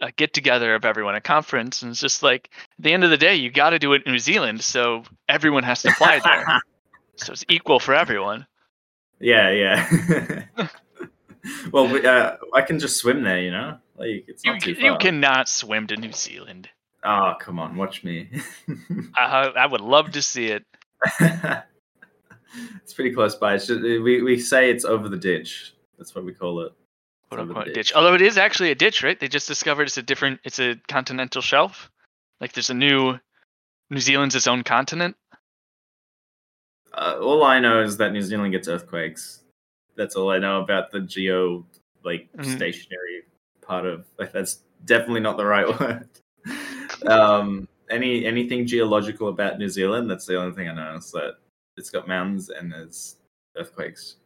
a 0.00 0.12
get 0.12 0.32
together 0.32 0.74
of 0.74 0.84
everyone, 0.84 1.14
a 1.14 1.20
conference, 1.20 1.82
and 1.82 1.90
it's 1.90 2.00
just 2.00 2.22
like 2.22 2.50
at 2.78 2.84
the 2.84 2.92
end 2.92 3.04
of 3.04 3.10
the 3.10 3.16
day, 3.16 3.34
you 3.34 3.50
got 3.50 3.70
to 3.70 3.78
do 3.78 3.92
it 3.92 4.02
in 4.06 4.12
New 4.12 4.18
Zealand, 4.18 4.62
so 4.62 5.04
everyone 5.28 5.64
has 5.64 5.82
to 5.82 5.92
fly 5.92 6.20
there, 6.22 6.60
so 7.16 7.32
it's 7.32 7.44
equal 7.48 7.80
for 7.80 7.94
everyone. 7.94 8.46
Yeah, 9.20 9.50
yeah. 9.50 10.44
well, 11.72 12.06
uh, 12.06 12.36
I 12.54 12.62
can 12.62 12.78
just 12.78 12.98
swim 12.98 13.22
there, 13.22 13.40
you 13.40 13.50
know. 13.50 13.78
Like 13.96 14.24
it's 14.28 14.44
not 14.44 14.54
you, 14.54 14.74
too 14.74 14.80
far. 14.80 14.92
You 14.92 14.98
cannot 14.98 15.48
swim 15.48 15.88
to 15.88 15.96
New 15.96 16.12
Zealand. 16.12 16.68
Oh, 17.04 17.34
come 17.40 17.58
on, 17.58 17.76
watch 17.76 18.04
me. 18.04 18.28
I, 19.16 19.52
I 19.56 19.66
would 19.66 19.80
love 19.80 20.12
to 20.12 20.22
see 20.22 20.46
it. 20.46 20.64
it's 21.20 22.94
pretty 22.94 23.12
close 23.12 23.34
by. 23.34 23.54
It's 23.54 23.66
just, 23.66 23.82
we 23.82 24.22
we 24.22 24.38
say 24.38 24.70
it's 24.70 24.84
over 24.84 25.08
the 25.08 25.16
ditch. 25.16 25.74
That's 25.96 26.14
what 26.14 26.24
we 26.24 26.32
call 26.32 26.60
it 26.60 26.72
quote 27.28 27.40
unquote 27.40 27.66
ditch. 27.66 27.74
ditch. 27.74 27.92
Although 27.94 28.14
it 28.14 28.22
is 28.22 28.38
actually 28.38 28.70
a 28.70 28.74
ditch, 28.74 29.02
right? 29.02 29.18
They 29.18 29.28
just 29.28 29.48
discovered 29.48 29.84
it's 29.84 29.96
a 29.96 30.02
different, 30.02 30.40
it's 30.44 30.58
a 30.58 30.76
continental 30.88 31.42
shelf. 31.42 31.90
Like 32.40 32.52
there's 32.52 32.70
a 32.70 32.74
new, 32.74 33.18
New 33.90 34.00
Zealand's 34.00 34.34
its 34.34 34.46
own 34.46 34.62
continent. 34.62 35.16
Uh, 36.92 37.18
all 37.20 37.44
I 37.44 37.60
know 37.60 37.82
is 37.82 37.96
that 37.98 38.12
New 38.12 38.22
Zealand 38.22 38.52
gets 38.52 38.68
earthquakes. 38.68 39.42
That's 39.96 40.16
all 40.16 40.30
I 40.30 40.38
know 40.38 40.60
about 40.60 40.90
the 40.90 41.00
geo, 41.00 41.66
like 42.04 42.28
mm-hmm. 42.32 42.56
stationary 42.56 43.22
part 43.60 43.86
of. 43.86 44.06
Like 44.18 44.32
that's 44.32 44.62
definitely 44.84 45.20
not 45.20 45.36
the 45.36 45.46
right 45.46 45.68
word. 45.80 46.08
um, 47.06 47.68
any 47.90 48.24
anything 48.24 48.66
geological 48.66 49.28
about 49.28 49.58
New 49.58 49.68
Zealand? 49.68 50.10
That's 50.10 50.26
the 50.26 50.40
only 50.40 50.54
thing 50.54 50.68
I 50.68 50.74
know 50.74 50.96
is 50.96 51.10
that 51.12 51.34
it's 51.76 51.90
got 51.90 52.08
mountains 52.08 52.50
and 52.50 52.72
there's 52.72 53.16
earthquakes. 53.56 54.16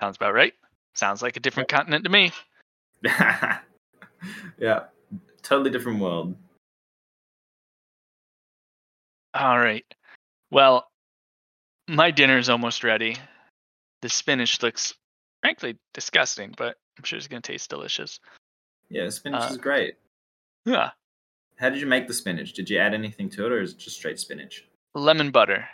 Sounds 0.00 0.16
about 0.16 0.34
right. 0.34 0.54
Sounds 0.94 1.22
like 1.22 1.36
a 1.36 1.40
different 1.40 1.68
continent 1.68 2.04
to 2.04 2.10
me. 2.10 2.32
yeah, 4.58 4.84
totally 5.42 5.70
different 5.70 6.00
world. 6.00 6.34
All 9.32 9.58
right. 9.58 9.84
Well, 10.50 10.88
my 11.88 12.10
dinner's 12.10 12.48
almost 12.48 12.84
ready. 12.84 13.16
The 14.02 14.08
spinach 14.08 14.62
looks 14.62 14.94
frankly 15.40 15.76
disgusting, 15.94 16.54
but 16.56 16.76
I'm 16.98 17.04
sure 17.04 17.16
it's 17.16 17.28
going 17.28 17.42
to 17.42 17.52
taste 17.52 17.70
delicious. 17.70 18.18
Yeah, 18.88 19.08
spinach 19.08 19.42
uh, 19.42 19.48
is 19.50 19.56
great. 19.56 19.94
Yeah. 20.64 20.90
How 21.56 21.70
did 21.70 21.80
you 21.80 21.86
make 21.86 22.08
the 22.08 22.14
spinach? 22.14 22.54
Did 22.54 22.68
you 22.68 22.78
add 22.78 22.94
anything 22.94 23.28
to 23.30 23.46
it, 23.46 23.52
or 23.52 23.60
is 23.60 23.72
it 23.72 23.78
just 23.78 23.96
straight 23.96 24.18
spinach? 24.18 24.66
Lemon 24.94 25.30
butter. 25.30 25.66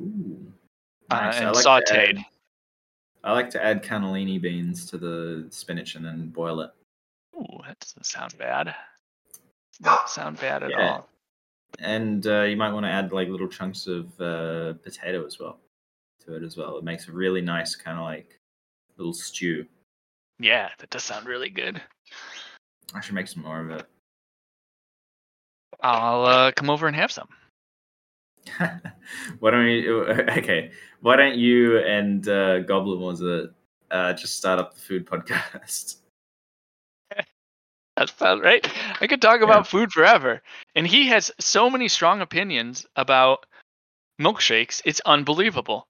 Ooh. 0.00 0.52
Uh, 1.10 1.16
nice. 1.16 1.34
Uh, 1.34 1.44
and 1.44 1.54
like 1.54 1.64
sauteed. 1.64 2.24
I 3.24 3.32
like 3.32 3.50
to 3.50 3.64
add 3.64 3.84
cannellini 3.84 4.40
beans 4.40 4.86
to 4.86 4.98
the 4.98 5.46
spinach 5.50 5.94
and 5.94 6.04
then 6.04 6.28
boil 6.28 6.60
it. 6.60 6.70
Ooh, 7.36 7.60
that 7.66 7.78
doesn't 7.78 8.06
sound 8.06 8.36
bad. 8.38 8.74
Doesn't 9.80 10.08
sound 10.08 10.38
bad 10.38 10.62
at 10.62 10.70
yeah. 10.70 10.90
all. 10.90 11.08
And 11.78 12.26
uh, 12.26 12.42
you 12.42 12.56
might 12.56 12.72
want 12.72 12.84
to 12.84 12.90
add 12.90 13.10
like 13.10 13.28
little 13.28 13.48
chunks 13.48 13.86
of 13.86 14.06
uh, 14.20 14.74
potato 14.74 15.24
as 15.26 15.38
well 15.40 15.58
to 16.24 16.36
it 16.36 16.42
as 16.42 16.56
well. 16.56 16.76
It 16.78 16.84
makes 16.84 17.08
a 17.08 17.12
really 17.12 17.40
nice 17.40 17.74
kind 17.74 17.98
of 17.98 18.04
like 18.04 18.38
little 18.96 19.14
stew. 19.14 19.66
Yeah, 20.38 20.68
that 20.78 20.90
does 20.90 21.04
sound 21.04 21.26
really 21.26 21.48
good. 21.48 21.80
I 22.94 23.00
should 23.00 23.14
make 23.14 23.28
some 23.28 23.42
more 23.42 23.60
of 23.60 23.70
it. 23.70 23.86
I'll 25.80 26.24
uh, 26.26 26.52
come 26.52 26.70
over 26.70 26.86
and 26.86 26.94
have 26.94 27.10
some. 27.10 27.28
Why 29.40 29.50
don't 29.50 29.66
you? 29.68 30.04
Okay, 30.38 30.70
why 31.00 31.16
don't 31.16 31.36
you 31.36 31.78
and 31.78 32.26
uh, 32.28 32.60
Goblin 32.60 33.00
was 33.00 33.20
it 33.20 33.50
uh, 33.90 34.12
just 34.14 34.36
start 34.36 34.58
up 34.58 34.74
the 34.74 34.80
food 34.80 35.06
podcast? 35.06 35.96
That's 37.96 38.12
about 38.12 38.42
right. 38.42 38.66
I 39.00 39.06
could 39.06 39.20
talk 39.20 39.42
about 39.42 39.66
food 39.66 39.92
forever, 39.92 40.40
and 40.74 40.86
he 40.86 41.06
has 41.08 41.30
so 41.38 41.68
many 41.68 41.88
strong 41.88 42.20
opinions 42.22 42.86
about 42.96 43.44
milkshakes. 44.20 44.80
It's 44.84 45.00
unbelievable. 45.06 45.86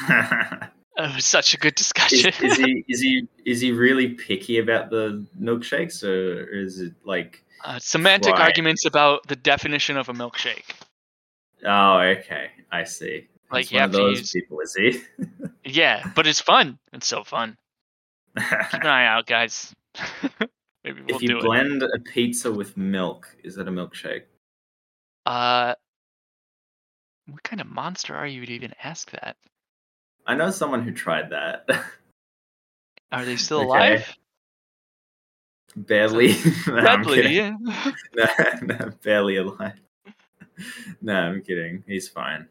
It 0.96 1.14
was 1.14 1.24
such 1.24 1.54
a 1.54 1.56
good 1.56 1.76
discussion. 1.76 2.30
is 2.42 2.56
he 2.58 2.84
is 2.88 3.00
he 3.00 3.26
is 3.46 3.60
he 3.60 3.72
really 3.72 4.08
picky 4.08 4.58
about 4.58 4.90
the 4.90 5.24
milkshakes, 5.40 6.04
or 6.04 6.42
is 6.52 6.78
it 6.80 6.92
like? 7.04 7.42
uh, 7.64 7.78
semantic 7.78 8.32
Right. 8.32 8.48
arguments 8.48 8.84
about 8.84 9.26
the 9.28 9.36
definition 9.36 9.96
of 9.96 10.08
a 10.08 10.12
milkshake. 10.12 10.74
Oh, 11.66 11.98
okay, 11.98 12.50
I 12.72 12.84
see. 12.84 13.28
Like, 13.52 13.64
He's 13.64 13.72
you 13.72 13.76
one 13.76 13.80
have 13.82 13.90
of 13.90 13.96
to 13.96 14.02
those 14.06 14.18
use- 14.20 14.32
people, 14.32 14.60
is 14.60 14.74
he? 14.74 15.02
Yeah, 15.64 16.10
but 16.16 16.26
it's 16.26 16.40
fun. 16.40 16.78
It's 16.92 17.06
so 17.06 17.22
fun. 17.22 17.56
Keep 18.38 18.80
an 18.82 18.86
eye 18.86 19.06
out, 19.06 19.26
guys. 19.26 19.74
Maybe 20.84 21.02
we'll 21.02 21.16
if 21.16 21.22
you 21.22 21.28
do 21.28 21.38
it. 21.38 21.42
blend 21.42 21.82
a 21.82 21.98
pizza 21.98 22.50
with 22.50 22.76
milk, 22.78 23.28
is 23.44 23.58
it 23.58 23.68
a 23.68 23.70
milkshake? 23.70 24.22
Uh, 25.26 25.74
what 27.26 27.42
kind 27.42 27.60
of 27.60 27.66
monster 27.66 28.14
are 28.16 28.26
you 28.26 28.46
to 28.46 28.52
even 28.52 28.72
ask 28.82 29.10
that? 29.10 29.36
I 30.26 30.34
know 30.34 30.50
someone 30.50 30.82
who 30.82 30.92
tried 30.92 31.30
that. 31.30 31.68
Are 33.12 33.24
they 33.24 33.36
still 33.36 33.58
Okay. 33.60 33.68
alive? 33.68 34.16
barely. 35.76 36.34
Probably, 36.64 37.28
yeah. 37.36 37.54
no, 38.16 38.26
no, 38.62 38.90
barely 39.04 39.36
alive. 39.36 39.78
No, 41.02 41.14
I'm 41.14 41.42
kidding. 41.42 41.82
He's 41.86 42.08
fine. 42.08 42.46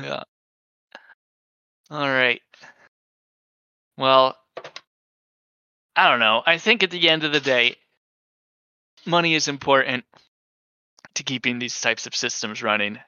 Yeah. 0.00 0.22
All 1.90 2.08
right. 2.08 2.42
Well, 3.96 4.36
I 5.96 6.10
don't 6.10 6.20
know. 6.20 6.42
I 6.46 6.58
think 6.58 6.82
at 6.82 6.90
the 6.90 7.08
end 7.08 7.24
of 7.24 7.32
the 7.32 7.40
day, 7.40 7.76
money 9.06 9.34
is 9.34 9.48
important 9.48 10.04
to 11.14 11.22
keeping 11.24 11.58
these 11.58 11.80
types 11.80 12.06
of 12.06 12.14
systems 12.14 12.62
running. 12.62 12.98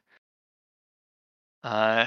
Uh, 1.63 2.07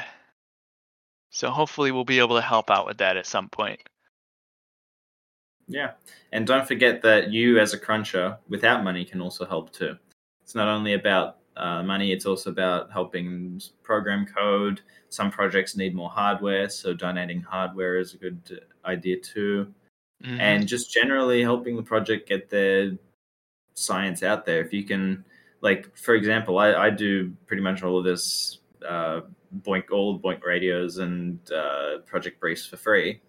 so 1.30 1.50
hopefully 1.50 1.92
we'll 1.92 2.04
be 2.04 2.20
able 2.20 2.36
to 2.36 2.42
help 2.42 2.70
out 2.70 2.86
with 2.86 2.98
that 2.98 3.18
at 3.18 3.26
some 3.26 3.50
point. 3.50 3.80
Yeah. 5.68 5.92
And 6.32 6.46
don't 6.46 6.68
forget 6.68 7.02
that 7.04 7.32
you, 7.32 7.60
as 7.60 7.74
a 7.74 7.80
cruncher, 7.80 8.38
without 8.50 8.84
money, 8.84 9.06
can 9.06 9.22
also 9.22 9.46
help 9.46 9.72
too. 9.72 9.98
It's 10.44 10.56
not 10.56 10.68
only 10.68 10.94
about 10.94 11.38
uh, 11.56 11.84
money, 11.84 12.12
it's 12.12 12.26
also 12.26 12.50
about 12.50 12.92
helping 12.92 13.62
program 13.84 14.26
code. 14.26 14.82
Some 15.10 15.32
projects 15.32 15.76
need 15.76 15.96
more 15.96 16.10
hardware, 16.10 16.70
so 16.70 16.94
donating 16.94 17.42
hardware 17.42 17.98
is 17.98 18.14
a 18.14 18.18
good 18.18 18.62
idea 18.86 19.18
too. 19.20 19.74
Mhm. 20.24 20.40
and 20.40 20.68
just 20.68 20.94
generally 20.94 21.42
helping 21.42 21.76
the 21.76 21.84
project 21.84 22.30
get 22.30 22.50
their 22.50 22.94
science 23.74 24.24
out 24.24 24.46
there. 24.46 24.62
If 24.62 24.72
you 24.72 24.84
can, 24.86 25.26
like, 25.62 25.96
for 25.98 26.16
example, 26.16 26.60
I, 26.60 26.74
I 26.74 26.90
do 26.92 27.34
pretty 27.46 27.62
much 27.62 27.84
all 27.84 27.98
of 27.98 28.06
this 28.06 28.60
uh, 28.88 29.22
BOINC, 29.64 29.92
all 29.92 30.20
BOINC 30.20 30.42
radios 30.44 31.00
and 31.00 31.40
uh, 31.52 31.98
project 32.06 32.40
briefs 32.40 32.66
for 32.66 32.78
free. 32.78 33.22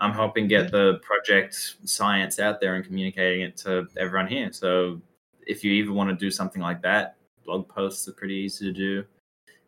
I'm 0.00 0.12
helping 0.12 0.48
get 0.48 0.72
the 0.72 0.94
project 1.02 1.76
science 1.84 2.38
out 2.38 2.58
there 2.58 2.74
and 2.74 2.84
communicating 2.84 3.42
it 3.42 3.58
to 3.58 3.86
everyone 3.98 4.26
here. 4.26 4.50
So 4.50 5.00
if 5.46 5.64
you 5.64 5.72
even 5.72 5.94
want 5.94 6.10
to 6.10 6.16
do 6.16 6.30
something 6.30 6.62
like 6.62 6.82
that, 6.82 7.16
blog 7.44 7.68
posts 7.68 8.06
are 8.08 8.12
pretty 8.12 8.34
easy 8.34 8.64
to 8.66 8.72
do. 8.72 9.04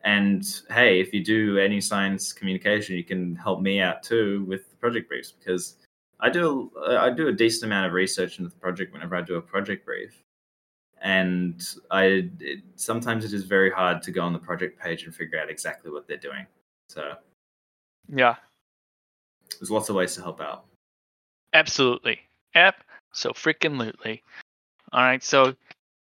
And 0.04 0.44
hey, 0.70 1.00
if 1.00 1.14
you 1.14 1.22
do 1.24 1.58
any 1.58 1.80
science 1.80 2.32
communication, 2.32 2.96
you 2.96 3.04
can 3.04 3.36
help 3.36 3.60
me 3.60 3.80
out 3.80 4.02
too 4.02 4.44
with 4.48 4.68
the 4.70 4.76
project 4.76 5.08
briefs 5.08 5.32
because 5.32 5.76
I 6.20 6.30
do 6.30 6.70
I 6.88 7.10
do 7.10 7.28
a 7.28 7.32
decent 7.32 7.64
amount 7.64 7.86
of 7.86 7.92
research 7.92 8.38
into 8.38 8.50
the 8.50 8.56
project 8.56 8.92
whenever 8.92 9.16
I 9.16 9.22
do 9.22 9.36
a 9.36 9.40
project 9.42 9.84
brief, 9.84 10.22
and 11.00 11.60
I 11.90 12.30
it, 12.40 12.60
sometimes 12.76 13.24
it 13.24 13.32
is 13.32 13.44
very 13.44 13.70
hard 13.70 14.02
to 14.02 14.10
go 14.10 14.22
on 14.22 14.32
the 14.32 14.38
project 14.38 14.80
page 14.80 15.04
and 15.04 15.14
figure 15.14 15.38
out 15.38 15.50
exactly 15.50 15.90
what 15.90 16.06
they're 16.08 16.16
doing. 16.16 16.46
So 16.88 17.14
yeah, 18.08 18.36
there's 19.58 19.70
lots 19.70 19.88
of 19.88 19.96
ways 19.96 20.14
to 20.16 20.22
help 20.22 20.40
out. 20.40 20.64
absolutely. 21.54 22.20
app 22.54 22.84
So 23.12 23.30
freaking 23.30 23.76
lootly. 23.76 24.22
All 24.92 25.02
right. 25.02 25.22
So 25.22 25.54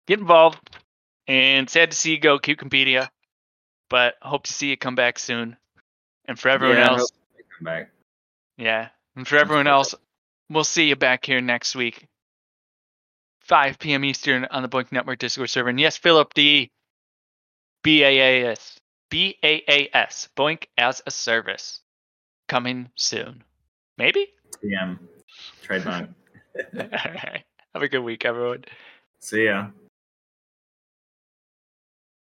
get 0.08 0.20
involved. 0.20 0.60
And 1.28 1.70
sad 1.70 1.92
to 1.92 1.98
see 1.98 2.12
you 2.12 2.20
go, 2.20 2.40
QuChemPedIA. 2.40 3.08
But 3.90 4.16
hope 4.22 4.46
to 4.46 4.54
see 4.54 4.70
you 4.70 4.78
come 4.78 4.96
back 4.96 5.20
soon. 5.20 5.58
And 6.26 6.40
for 6.40 6.50
everyone 6.50 6.78
Yeah, 6.78 6.90
else, 6.90 7.12
come 7.58 7.66
back. 7.66 7.92
Yeah. 8.58 8.90
And 9.16 9.28
for 9.28 9.38
everyone 9.38 9.68
else, 9.68 9.94
we'll 10.50 10.64
see 10.64 10.88
you 10.90 10.96
back 10.96 11.26
here 11.26 11.42
next 11.42 11.76
week. 11.76 12.08
5 13.42 13.80
p.m. 13.80 14.06
Eastern 14.06 14.46
on 14.46 14.62
the 14.62 14.70
BOINC 14.70 14.92
Network 14.92 15.20
Discord 15.20 15.50
server. 15.50 15.70
And 15.70 15.80
yes, 15.80 15.98
Philip 15.98 16.34
D. 16.34 16.72
B-A-A-S. 17.84 18.80
B-A-A-S. 19.10 20.30
BOINC 20.36 20.66
as 20.78 21.02
a 21.06 21.12
service. 21.12 21.82
Coming 22.48 22.90
soon. 22.96 23.44
Maybe? 23.98 24.28
TM 24.64 25.00
trademark. 25.62 26.10
All 26.76 26.88
right. 26.92 27.44
Have 27.74 27.84
a 27.84 27.88
good 27.88 28.00
week, 28.00 28.26
everyone. 28.26 28.66
See 29.20 29.46
ya. 29.46 29.68